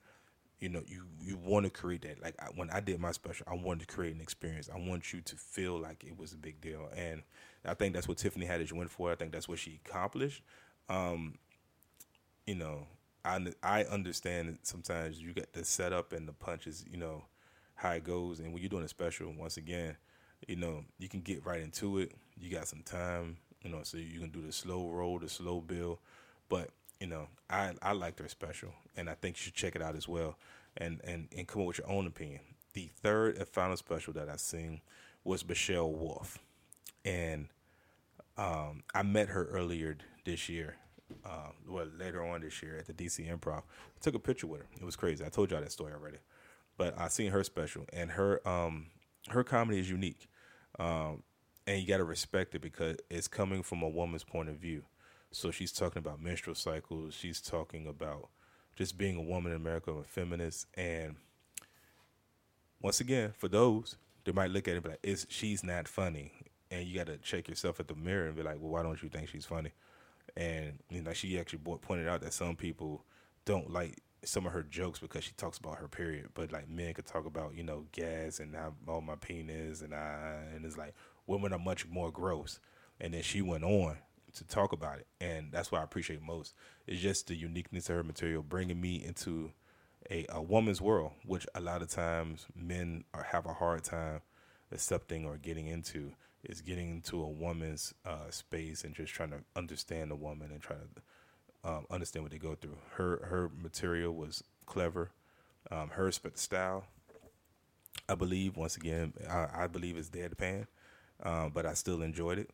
you 0.59 0.67
know 0.67 0.83
you 0.85 1.03
you 1.21 1.37
want 1.37 1.65
to 1.65 1.69
create 1.69 2.01
that. 2.01 2.21
Like 2.21 2.35
I, 2.41 2.47
when 2.53 2.69
I 2.69 2.81
did 2.81 2.99
my 2.99 3.11
special, 3.11 3.45
I 3.49 3.55
wanted 3.55 3.87
to 3.87 3.95
create 3.95 4.13
an 4.13 4.21
experience. 4.21 4.69
I 4.73 4.77
want 4.77 5.13
you 5.13 5.21
to 5.21 5.35
feel 5.37 5.79
like 5.79 6.03
it 6.03 6.19
was 6.19 6.33
a 6.33 6.37
big 6.37 6.59
deal, 6.59 6.89
and 6.93 7.23
I 7.65 7.75
think 7.75 7.93
that's 7.93 8.09
what 8.09 8.17
Tiffany 8.17 8.45
Haddish 8.45 8.73
went 8.73 8.89
for. 8.89 9.11
I 9.11 9.15
think 9.15 9.31
that's 9.31 9.47
what 9.47 9.59
she 9.59 9.79
accomplished. 9.85 10.43
Um, 10.89 11.35
you 12.45 12.55
know, 12.55 12.87
I 13.23 13.39
I 13.63 13.83
understand 13.83 14.49
that 14.49 14.67
sometimes 14.67 15.21
you 15.21 15.33
get 15.33 15.53
the 15.53 15.63
setup 15.63 16.13
and 16.13 16.27
the 16.27 16.33
punches. 16.33 16.85
You 16.89 16.97
know 16.97 17.23
how 17.75 17.91
it 17.91 18.03
goes, 18.03 18.39
and 18.39 18.51
when 18.53 18.61
you're 18.61 18.69
doing 18.69 18.83
a 18.83 18.89
special, 18.89 19.33
once 19.37 19.57
again, 19.57 19.95
you 20.47 20.55
know 20.55 20.83
you 20.97 21.09
can 21.09 21.21
get 21.21 21.45
right 21.45 21.61
into 21.61 21.99
it. 21.99 22.13
You 22.39 22.49
got 22.51 22.67
some 22.67 22.81
time, 22.83 23.37
you 23.61 23.69
know, 23.69 23.79
so 23.83 23.97
you 23.97 24.19
can 24.19 24.29
do 24.29 24.41
the 24.41 24.51
slow 24.51 24.89
roll, 24.89 25.19
the 25.19 25.29
slow 25.29 25.61
build. 25.61 25.99
But 26.49 26.69
you 26.99 27.07
know, 27.07 27.27
I 27.49 27.73
I 27.81 27.93
liked 27.93 28.19
her 28.19 28.27
special, 28.27 28.73
and 28.97 29.09
I 29.09 29.13
think 29.15 29.37
you 29.37 29.43
should 29.43 29.55
check 29.55 29.75
it 29.75 29.81
out 29.81 29.95
as 29.95 30.07
well, 30.07 30.37
and 30.77 31.01
and 31.03 31.27
and 31.37 31.47
come 31.47 31.61
up 31.61 31.67
with 31.67 31.77
your 31.79 31.89
own 31.89 32.07
opinion. 32.07 32.41
The 32.73 32.89
third 33.01 33.37
and 33.37 33.47
final 33.47 33.77
special 33.77 34.13
that 34.13 34.29
I 34.29 34.37
seen 34.37 34.81
was 35.23 35.47
Michelle 35.47 35.91
Wolf, 35.91 36.39
and 37.05 37.47
um, 38.37 38.83
I 38.93 39.03
met 39.03 39.29
her 39.29 39.45
earlier 39.45 39.97
this 40.29 40.47
year. 40.49 40.75
Uh, 41.25 41.49
well, 41.67 41.87
later 41.97 42.23
on 42.23 42.41
this 42.41 42.61
year 42.61 42.77
at 42.77 42.85
the 42.85 42.93
DC 42.93 43.27
Improv, 43.27 43.59
I 43.59 43.99
took 43.99 44.13
a 44.13 44.19
picture 44.19 44.45
with 44.45 44.61
her. 44.61 44.67
It 44.79 44.85
was 44.85 44.95
crazy. 44.95 45.25
I 45.25 45.29
told 45.29 45.49
y'all 45.49 45.61
that 45.61 45.71
story 45.71 45.91
already, 45.91 46.19
but 46.77 46.97
I 46.99 47.07
seen 47.07 47.31
her 47.31 47.43
special, 47.43 47.85
and 47.91 48.11
her 48.11 48.47
um 48.47 48.87
her 49.29 49.43
comedy 49.43 49.79
is 49.79 49.89
unique, 49.89 50.27
um, 50.77 51.23
and 51.65 51.81
you 51.81 51.87
got 51.87 51.97
to 51.97 52.03
respect 52.03 52.53
it 52.53 52.61
because 52.61 52.97
it's 53.09 53.27
coming 53.27 53.63
from 53.63 53.81
a 53.81 53.89
woman's 53.89 54.23
point 54.23 54.49
of 54.49 54.57
view. 54.57 54.83
So 55.31 55.49
she's 55.49 55.71
talking 55.71 55.99
about 55.99 56.21
menstrual 56.21 56.55
cycles. 56.55 57.15
She's 57.15 57.41
talking 57.41 57.87
about 57.87 58.29
just 58.75 58.97
being 58.97 59.17
a 59.17 59.21
woman 59.21 59.51
in 59.51 59.57
America, 59.57 59.91
a 59.91 60.03
feminist, 60.03 60.67
and 60.75 61.15
once 62.81 62.99
again, 62.99 63.33
for 63.35 63.47
those 63.47 63.97
they 64.25 64.31
might 64.31 64.51
look 64.51 64.67
at 64.67 64.75
it 64.75 64.83
be 64.83 64.89
like, 64.89 64.99
"Is 65.01 65.25
she's 65.27 65.63
not 65.63 65.87
funny?" 65.87 66.33
And 66.69 66.87
you 66.87 66.95
got 66.95 67.07
to 67.07 67.17
check 67.17 67.47
yourself 67.47 67.79
at 67.79 67.87
the 67.87 67.95
mirror 67.95 68.27
and 68.27 68.35
be 68.35 68.43
like, 68.43 68.57
"Well, 68.59 68.69
why 68.69 68.83
don't 68.83 69.01
you 69.01 69.09
think 69.09 69.29
she's 69.29 69.45
funny?" 69.45 69.71
And 70.35 70.79
you 70.89 71.01
know, 71.01 71.13
she 71.13 71.39
actually 71.39 71.59
pointed 71.81 72.07
out 72.07 72.21
that 72.21 72.33
some 72.33 72.55
people 72.55 73.03
don't 73.45 73.71
like 73.71 74.01
some 74.23 74.45
of 74.45 74.51
her 74.51 74.63
jokes 74.63 74.99
because 74.99 75.23
she 75.23 75.31
talks 75.33 75.57
about 75.57 75.77
her 75.77 75.87
period, 75.87 76.29
but 76.33 76.51
like 76.51 76.69
men 76.69 76.93
could 76.93 77.05
talk 77.05 77.25
about 77.25 77.55
you 77.55 77.63
know 77.63 77.85
gas 77.91 78.39
and 78.39 78.55
how 78.55 78.73
all 78.87 79.01
my 79.01 79.15
penis 79.15 79.81
and 79.81 79.93
I 79.93 80.43
and 80.53 80.65
it's 80.65 80.77
like 80.77 80.93
women 81.27 81.53
are 81.53 81.59
much 81.59 81.87
more 81.87 82.11
gross. 82.11 82.59
And 82.99 83.13
then 83.13 83.21
she 83.21 83.41
went 83.41 83.63
on 83.63 83.97
to 84.35 84.43
talk 84.43 84.73
about 84.73 84.99
it, 84.99 85.07
and 85.21 85.51
that's 85.51 85.71
what 85.71 85.81
I 85.81 85.83
appreciate 85.83 86.21
most. 86.21 86.53
It's 86.85 87.01
just 87.01 87.27
the 87.27 87.35
uniqueness 87.35 87.89
of 87.89 87.95
her 87.95 88.03
material, 88.03 88.43
bringing 88.43 88.79
me 88.79 89.03
into 89.03 89.51
a, 90.11 90.25
a 90.29 90.41
woman's 90.41 90.81
world, 90.81 91.11
which 91.25 91.47
a 91.55 91.61
lot 91.61 91.81
of 91.81 91.89
times 91.89 92.45
men 92.55 93.05
are, 93.13 93.23
have 93.23 93.45
a 93.45 93.53
hard 93.53 93.83
time 93.83 94.21
accepting 94.71 95.25
or 95.25 95.37
getting 95.37 95.67
into 95.67 96.11
is 96.43 96.61
getting 96.61 96.89
into 96.89 97.21
a 97.21 97.29
woman's 97.29 97.93
uh, 98.05 98.29
space 98.29 98.83
and 98.83 98.95
just 98.95 99.13
trying 99.13 99.31
to 99.31 99.39
understand 99.55 100.11
the 100.11 100.15
woman 100.15 100.51
and 100.51 100.61
trying 100.61 100.79
to 100.79 101.69
um, 101.69 101.85
understand 101.89 102.23
what 102.23 102.31
they 102.31 102.37
go 102.37 102.55
through. 102.55 102.77
Her 102.91 103.25
her 103.25 103.51
material 103.61 104.13
was 104.13 104.43
clever. 104.65 105.11
Um, 105.71 105.89
her 105.89 106.11
style, 106.11 106.85
I 108.07 108.15
believe, 108.15 108.57
once 108.57 108.77
again, 108.77 109.13
I, 109.29 109.63
I 109.63 109.67
believe 109.67 109.97
it's 109.97 110.09
deadpan, 110.09 110.67
um, 111.21 111.51
but 111.53 111.65
I 111.65 111.73
still 111.73 112.01
enjoyed 112.01 112.39
it. 112.39 112.49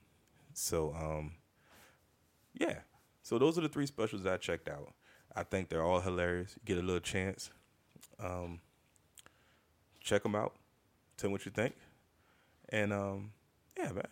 So, 0.54 0.94
um, 0.94 1.34
yeah. 2.54 2.80
So 3.22 3.38
those 3.38 3.58
are 3.58 3.62
the 3.62 3.70
three 3.70 3.86
specials 3.86 4.24
that 4.24 4.34
I 4.34 4.38
checked 4.38 4.68
out. 4.68 4.94
I 5.36 5.44
think 5.44 5.70
they're 5.70 5.84
all 5.84 6.02
hilarious. 6.02 6.56
Get 6.66 6.78
a 6.78 6.82
little 6.82 7.00
chance. 7.00 7.52
Um, 8.20 8.60
check 10.00 10.24
them 10.24 10.36
out. 10.36 10.54
Tell 11.18 11.30
me 11.30 11.34
what 11.34 11.46
you 11.46 11.52
think. 11.52 11.76
And 12.70 12.94
um, 12.94 13.32
yeah, 13.78 13.92
man. 13.92 14.08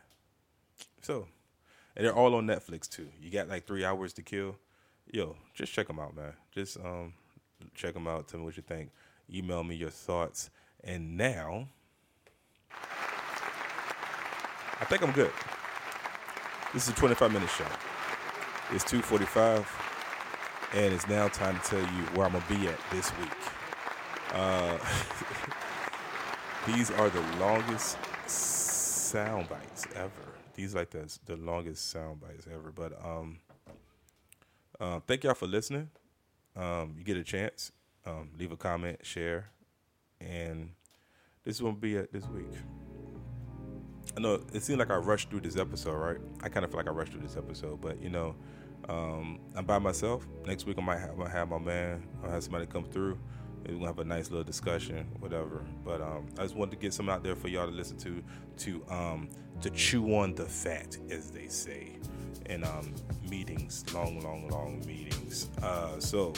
So, 1.01 1.27
and 1.95 2.05
they're 2.05 2.15
all 2.15 2.35
on 2.35 2.47
Netflix 2.47 2.89
too. 2.89 3.07
You 3.21 3.29
got 3.29 3.49
like 3.49 3.65
three 3.65 3.85
hours 3.85 4.13
to 4.13 4.21
kill. 4.21 4.57
Yo, 5.11 5.35
just 5.53 5.73
check 5.73 5.87
them 5.87 5.99
out, 5.99 6.15
man. 6.15 6.33
Just 6.51 6.77
um, 6.77 7.13
check 7.75 7.93
them 7.93 8.07
out. 8.07 8.27
Tell 8.27 8.39
me 8.39 8.45
what 8.45 8.57
you 8.57 8.63
think. 8.63 8.89
Email 9.33 9.63
me 9.63 9.75
your 9.75 9.89
thoughts. 9.89 10.49
And 10.83 11.17
now, 11.17 11.67
I 14.79 14.85
think 14.85 15.01
I'm 15.01 15.11
good. 15.11 15.31
This 16.73 16.87
is 16.87 16.93
a 16.93 16.95
25 16.95 17.31
minute 17.31 17.49
show. 17.49 17.65
It's 18.71 18.83
2:45, 18.85 19.65
and 20.73 20.93
it's 20.93 21.07
now 21.07 21.27
time 21.27 21.59
to 21.59 21.65
tell 21.65 21.79
you 21.79 22.03
where 22.15 22.25
I'm 22.25 22.33
gonna 22.33 22.45
be 22.49 22.67
at 22.67 22.79
this 22.91 23.11
week. 23.19 23.29
Uh, 24.33 24.77
these 26.67 26.89
are 26.91 27.09
the 27.09 27.21
longest 27.39 27.97
sound 29.13 29.47
bites 29.47 29.85
ever. 29.95 30.33
These 30.55 30.73
like 30.73 30.89
the 30.89 31.19
the 31.25 31.35
longest 31.37 31.91
sound 31.91 32.19
bites 32.19 32.47
ever. 32.51 32.71
But 32.71 32.93
um, 33.03 33.39
uh, 34.79 34.99
thank 35.07 35.23
y'all 35.23 35.35
for 35.35 35.45
listening. 35.47 35.89
Um, 36.55 36.95
you 36.97 37.03
get 37.03 37.17
a 37.17 37.23
chance, 37.23 37.71
um, 38.05 38.31
leave 38.37 38.51
a 38.51 38.57
comment, 38.57 38.99
share, 39.05 39.49
and 40.19 40.71
this 41.43 41.61
won't 41.61 41.79
be 41.79 41.95
it 41.95 42.11
this 42.11 42.27
week. 42.27 42.53
I 44.17 44.19
know 44.19 44.43
it 44.51 44.63
seemed 44.63 44.79
like 44.79 44.91
I 44.91 44.95
rushed 44.95 45.29
through 45.29 45.41
this 45.41 45.57
episode, 45.57 45.95
right? 45.95 46.17
I 46.41 46.49
kind 46.49 46.63
of 46.63 46.71
feel 46.71 46.79
like 46.79 46.87
I 46.87 46.91
rushed 46.91 47.11
through 47.11 47.21
this 47.21 47.37
episode, 47.37 47.81
but 47.81 48.01
you 48.01 48.09
know, 48.09 48.35
um, 48.89 49.39
I'm 49.55 49.65
by 49.65 49.79
myself. 49.79 50.27
Next 50.45 50.65
week 50.65 50.77
I 50.79 50.81
might 50.81 50.99
have, 50.99 51.11
I 51.11 51.15
might 51.15 51.31
have 51.31 51.49
my 51.49 51.59
man. 51.59 52.07
I'll 52.23 52.31
have 52.31 52.43
somebody 52.43 52.65
come 52.65 52.85
through. 52.85 53.19
We're 53.65 53.73
gonna 53.73 53.87
have 53.87 53.99
a 53.99 54.03
nice 54.03 54.29
little 54.29 54.43
discussion, 54.43 55.05
whatever. 55.19 55.63
But 55.85 56.01
um, 56.01 56.27
I 56.37 56.43
just 56.43 56.55
wanted 56.55 56.71
to 56.71 56.77
get 56.77 56.93
some 56.93 57.09
out 57.09 57.23
there 57.23 57.35
for 57.35 57.47
y'all 57.47 57.67
to 57.67 57.71
listen 57.71 57.97
to, 57.99 58.23
to 58.57 58.85
um, 58.89 59.29
to 59.61 59.69
chew 59.69 60.15
on 60.15 60.35
the 60.35 60.45
fat, 60.45 60.97
as 61.09 61.31
they 61.31 61.47
say, 61.47 61.97
in 62.47 62.63
um, 62.63 62.93
meetings, 63.29 63.85
long, 63.93 64.19
long, 64.21 64.47
long 64.49 64.83
meetings. 64.85 65.49
Uh, 65.61 65.99
so 65.99 66.33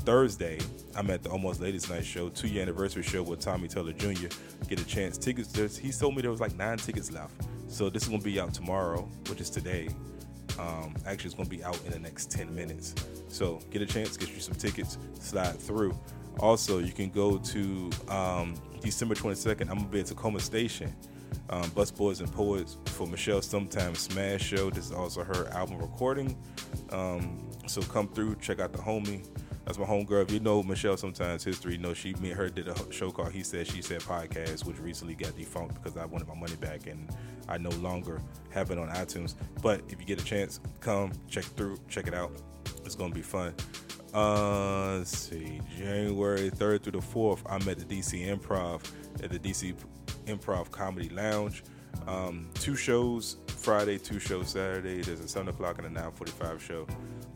Thursday, 0.00 0.58
I'm 0.96 1.10
at 1.10 1.22
the 1.22 1.30
Almost 1.30 1.60
Ladies 1.60 1.88
Night 1.88 2.04
show, 2.04 2.28
two 2.28 2.48
year 2.48 2.62
anniversary 2.62 3.02
show 3.02 3.22
with 3.22 3.40
Tommy 3.40 3.68
Taylor 3.68 3.92
Jr. 3.92 4.28
Get 4.68 4.80
a 4.80 4.86
chance. 4.86 5.16
Tickets. 5.16 5.48
There's, 5.48 5.76
he 5.76 5.92
told 5.92 6.14
me 6.14 6.22
there 6.22 6.30
was 6.30 6.40
like 6.40 6.54
nine 6.56 6.78
tickets 6.78 7.10
left. 7.10 7.32
So 7.68 7.88
this 7.88 8.02
is 8.04 8.08
gonna 8.08 8.22
be 8.22 8.38
out 8.38 8.52
tomorrow, 8.52 9.08
which 9.28 9.40
is 9.40 9.50
today. 9.50 9.88
Um, 10.58 10.94
actually, 11.06 11.26
it's 11.28 11.34
gonna 11.34 11.48
be 11.48 11.64
out 11.64 11.78
in 11.86 11.92
the 11.92 11.98
next 11.98 12.30
10 12.30 12.54
minutes. 12.54 12.94
So 13.28 13.60
get 13.70 13.82
a 13.82 13.86
chance, 13.86 14.16
get 14.16 14.30
you 14.30 14.40
some 14.40 14.54
tickets, 14.54 14.98
slide 15.20 15.58
through. 15.58 15.98
Also, 16.40 16.78
you 16.78 16.92
can 16.92 17.10
go 17.10 17.38
to 17.38 17.90
um, 18.08 18.54
December 18.80 19.14
22nd. 19.14 19.62
I'm 19.62 19.78
gonna 19.78 19.88
be 19.88 20.00
at 20.00 20.06
Tacoma 20.06 20.40
Station. 20.40 20.94
Um, 21.50 21.64
Busboys 21.70 22.20
and 22.20 22.32
Poets 22.32 22.78
for 22.86 23.06
Michelle 23.06 23.42
Sometimes 23.42 23.98
Smash 23.98 24.42
Show. 24.42 24.70
This 24.70 24.86
is 24.86 24.92
also 24.92 25.22
her 25.24 25.48
album 25.48 25.78
recording. 25.78 26.36
Um, 26.90 27.50
so 27.66 27.82
come 27.82 28.08
through, 28.08 28.36
check 28.36 28.60
out 28.60 28.72
the 28.72 28.78
homie. 28.78 29.26
That's 29.64 29.78
my 29.78 29.84
homegirl. 29.84 30.22
If 30.22 30.30
you 30.30 30.40
know 30.40 30.62
Michelle 30.62 30.96
sometimes 30.96 31.42
history, 31.42 31.72
you 31.72 31.78
know 31.78 31.94
she 31.94 32.12
me 32.14 32.30
and 32.30 32.38
her 32.38 32.50
did 32.50 32.68
a 32.68 32.92
show 32.92 33.10
called 33.10 33.32
He 33.32 33.42
Said 33.42 33.66
She 33.66 33.80
Said 33.80 34.00
podcast, 34.00 34.64
which 34.64 34.78
recently 34.78 35.14
got 35.14 35.36
defunct 35.36 35.82
because 35.82 35.96
I 35.96 36.04
wanted 36.04 36.28
my 36.28 36.34
money 36.34 36.56
back 36.56 36.86
and 36.86 37.08
I 37.48 37.58
no 37.58 37.70
longer 37.70 38.20
have 38.50 38.70
it 38.70 38.78
on 38.78 38.88
iTunes. 38.90 39.34
But 39.62 39.80
if 39.88 39.98
you 39.98 40.06
get 40.06 40.20
a 40.20 40.24
chance, 40.24 40.60
come 40.80 41.12
check 41.28 41.44
through, 41.44 41.78
check 41.88 42.06
it 42.06 42.14
out. 42.14 42.32
It's 42.84 42.94
gonna 42.94 43.14
be 43.14 43.22
fun. 43.22 43.54
Uh, 44.14 44.98
let's 44.98 45.18
see, 45.18 45.60
January 45.76 46.48
3rd 46.48 46.82
through 46.82 46.92
the 46.92 46.98
4th, 46.98 47.40
I'm 47.46 47.68
at 47.68 47.80
the 47.80 47.84
DC 47.84 48.24
Improv 48.24 48.80
at 49.22 49.30
the 49.30 49.40
DC 49.40 49.74
Improv 50.26 50.70
Comedy 50.70 51.08
Lounge. 51.08 51.64
Um, 52.06 52.48
two 52.54 52.76
shows 52.76 53.38
Friday, 53.48 53.98
two 53.98 54.20
shows 54.20 54.50
Saturday. 54.50 55.00
There's 55.00 55.20
a 55.20 55.26
7 55.26 55.48
o'clock 55.48 55.78
and 55.78 55.96
a 55.96 56.00
9:45 56.00 56.60
show. 56.60 56.86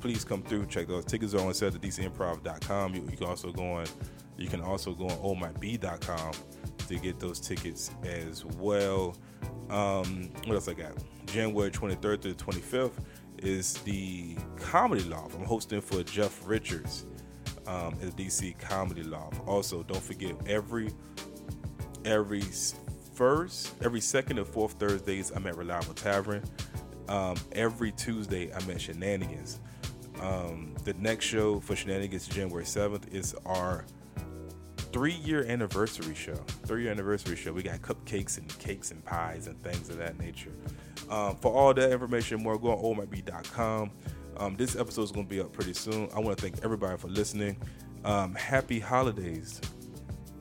Please 0.00 0.24
come 0.24 0.42
through. 0.42 0.66
Check 0.66 0.86
those 0.86 1.04
tickets 1.04 1.34
are 1.34 1.40
on 1.40 1.52
sale 1.54 1.68
at 1.68 1.80
DCImprov.com. 1.80 2.94
You, 2.94 3.02
you 3.10 3.16
can 3.16 3.26
also 3.26 3.50
go 3.50 3.72
on. 3.72 3.86
You 4.36 4.46
can 4.46 4.60
also 4.60 4.92
go 4.92 5.08
on 5.08 5.18
ohmyb.com 5.18 6.32
to 6.86 6.98
get 6.98 7.18
those 7.18 7.40
tickets 7.40 7.90
as 8.04 8.44
well. 8.44 9.16
Um, 9.68 10.30
what 10.46 10.54
else 10.54 10.68
I 10.68 10.74
got? 10.74 10.92
January 11.26 11.70
23rd 11.70 12.22
through 12.22 12.34
the 12.34 12.44
25th 12.44 12.92
is 13.40 13.74
the 13.78 14.36
Comedy 14.56 15.04
Loft. 15.04 15.34
I'm 15.34 15.44
hosting 15.44 15.80
for 15.80 16.02
Jeff 16.02 16.40
Richards 16.46 17.06
um, 17.66 17.96
at 18.02 18.16
the 18.16 18.26
DC 18.26 18.58
Comedy 18.58 19.02
Loft. 19.02 19.46
Also, 19.46 19.82
don't 19.82 20.02
forget 20.02 20.34
every 20.46 20.90
every 22.04 22.44
first, 23.14 23.74
every 23.82 24.00
second 24.00 24.38
and 24.38 24.46
fourth 24.46 24.74
Thursdays, 24.74 25.30
I'm 25.30 25.46
at 25.46 25.56
Reliable 25.56 25.94
Tavern. 25.94 26.42
Um, 27.08 27.36
every 27.52 27.92
Tuesday, 27.92 28.52
I'm 28.52 28.70
at 28.70 28.80
Shenanigans. 28.80 29.60
Um, 30.20 30.74
the 30.84 30.94
next 30.94 31.24
show 31.24 31.60
for 31.60 31.76
Shenanigans, 31.76 32.26
January 32.26 32.64
7th, 32.64 33.12
is 33.12 33.34
our 33.46 33.84
three 34.92 35.14
year 35.14 35.44
anniversary 35.44 36.14
show. 36.14 36.34
Three 36.66 36.82
year 36.84 36.92
anniversary 36.92 37.36
show. 37.36 37.52
We 37.52 37.62
got 37.62 37.80
cupcakes 37.80 38.38
and 38.38 38.58
cakes 38.58 38.90
and 38.90 39.04
pies 39.04 39.46
and 39.46 39.60
things 39.62 39.88
of 39.90 39.98
that 39.98 40.18
nature. 40.18 40.52
Um, 41.10 41.36
for 41.36 41.52
all 41.52 41.74
that 41.74 41.90
information, 41.90 42.42
more 42.42 42.58
go 42.58 42.72
on 42.72 42.96
ohmyb.com. 42.96 43.90
Um, 44.36 44.56
this 44.56 44.76
episode 44.76 45.02
is 45.02 45.12
going 45.12 45.26
to 45.26 45.30
be 45.30 45.40
up 45.40 45.52
pretty 45.52 45.72
soon. 45.72 46.08
I 46.14 46.20
want 46.20 46.38
to 46.38 46.42
thank 46.42 46.64
everybody 46.64 46.96
for 46.96 47.08
listening. 47.08 47.56
Um, 48.04 48.34
happy 48.34 48.78
holidays 48.78 49.60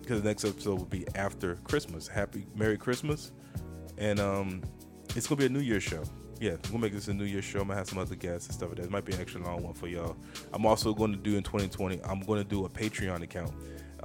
because 0.02 0.22
the 0.22 0.28
next 0.28 0.46
episode 0.46 0.78
will 0.78 0.86
be 0.86 1.06
after 1.16 1.56
Christmas. 1.64 2.08
Happy 2.08 2.46
Merry 2.56 2.78
Christmas, 2.78 3.32
and 3.98 4.20
um, 4.20 4.62
it's 5.16 5.28
gonna 5.28 5.40
be 5.40 5.48
a 5.48 5.50
New 5.50 5.60
Year's 5.60 5.84
show. 5.84 6.04
Yeah, 6.40 6.56
gonna 6.68 6.80
make 6.80 6.94
this 6.94 7.08
a 7.08 7.14
New 7.14 7.26
Year's 7.26 7.44
show. 7.44 7.62
I'm 7.62 7.68
gonna 7.68 7.80
have 7.80 7.90
some 7.90 7.98
other 7.98 8.16
guests 8.16 8.48
and 8.48 8.56
stuff 8.56 8.70
like 8.70 8.78
that. 8.78 8.86
It 8.86 8.92
might 8.92 9.06
be 9.06 9.14
an 9.14 9.20
extra 9.20 9.42
long 9.42 9.64
one 9.64 9.74
for 9.74 9.88
y'all. 9.88 10.16
I'm 10.54 10.66
also 10.66 10.94
going 10.94 11.12
to 11.12 11.18
do 11.18 11.36
in 11.36 11.44
2020. 11.44 12.00
I'm 12.04 12.22
going 12.22 12.42
to 12.42 12.48
do 12.48 12.66
a 12.66 12.70
Patreon 12.70 13.24
account. 13.24 13.52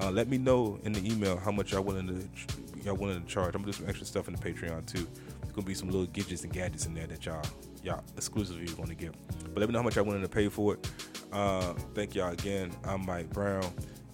Uh, 0.01 0.11
let 0.11 0.29
me 0.29 0.39
know 0.39 0.81
in 0.85 0.93
the 0.93 1.07
email 1.07 1.37
how 1.37 1.53
much 1.53 1.73
y'all 1.73 1.83
willing 1.83 2.09
to 2.09 2.85
y'all 2.85 2.97
willing 2.97 3.21
to 3.23 3.29
charge. 3.29 3.55
I'm 3.55 3.63
gonna 3.63 3.73
do 3.73 3.79
some 3.79 3.89
extra 3.89 4.07
stuff 4.07 4.29
in 4.29 4.35
the 4.35 4.41
Patreon 4.41 4.87
too. 4.87 5.07
Gonna 5.53 5.67
be 5.67 5.75
some 5.75 5.91
little 5.91 6.07
gadgets 6.07 6.45
and 6.45 6.53
gadgets 6.53 6.87
in 6.87 6.95
there 6.95 7.07
that 7.07 7.25
y'all 7.27 7.45
y'all 7.83 8.03
exclusively 8.17 8.67
to 8.67 8.95
get. 8.95 9.15
But 9.53 9.59
let 9.59 9.69
me 9.69 9.73
know 9.73 9.81
how 9.81 9.85
much 9.85 9.97
y'all 9.97 10.05
willing 10.05 10.23
to 10.23 10.29
pay 10.29 10.49
for 10.49 10.75
it. 10.75 10.91
Uh, 11.33 11.75
thank 11.95 12.15
y'all 12.15 12.33
again. 12.33 12.73
I'm 12.85 13.05
Mike 13.05 13.31
Brown. 13.31 13.65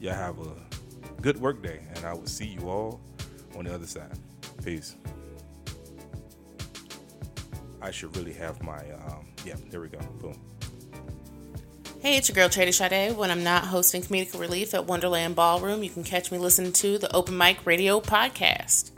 Y'all 0.01 0.15
have 0.15 0.39
a 0.39 0.53
good 1.21 1.41
work 1.41 1.63
day, 1.63 1.81
and 1.95 2.05
I 2.05 2.13
will 2.13 2.27
see 2.27 2.47
you 2.47 2.69
all 2.69 3.01
on 3.57 3.65
the 3.65 3.75
other 3.75 3.87
side. 3.87 4.19
Peace. 4.65 4.97
I 7.81 7.91
should 7.91 8.17
really 8.17 8.33
have 8.33 8.63
my, 8.63 8.79
um, 9.07 9.27
yeah, 9.45 9.55
there 9.71 9.81
we 9.81 9.89
go. 9.89 9.99
Boom. 10.21 10.39
Hey, 12.01 12.17
it's 12.17 12.29
your 12.29 12.35
girl 12.35 12.49
Trady 12.49 12.73
Sade. 12.73 13.17
When 13.17 13.31
I'm 13.31 13.43
not 13.43 13.65
hosting 13.65 14.03
comedic 14.03 14.39
relief 14.39 14.75
at 14.75 14.87
Wonderland 14.87 15.35
Ballroom, 15.35 15.83
you 15.83 15.91
can 15.91 16.05
catch 16.05 16.31
me 16.31 16.39
listening 16.39 16.73
to 16.75 16.99
the 16.99 17.15
Open 17.15 17.37
Mic 17.37 17.67
Radio 17.67 18.01
podcast. 18.01 18.93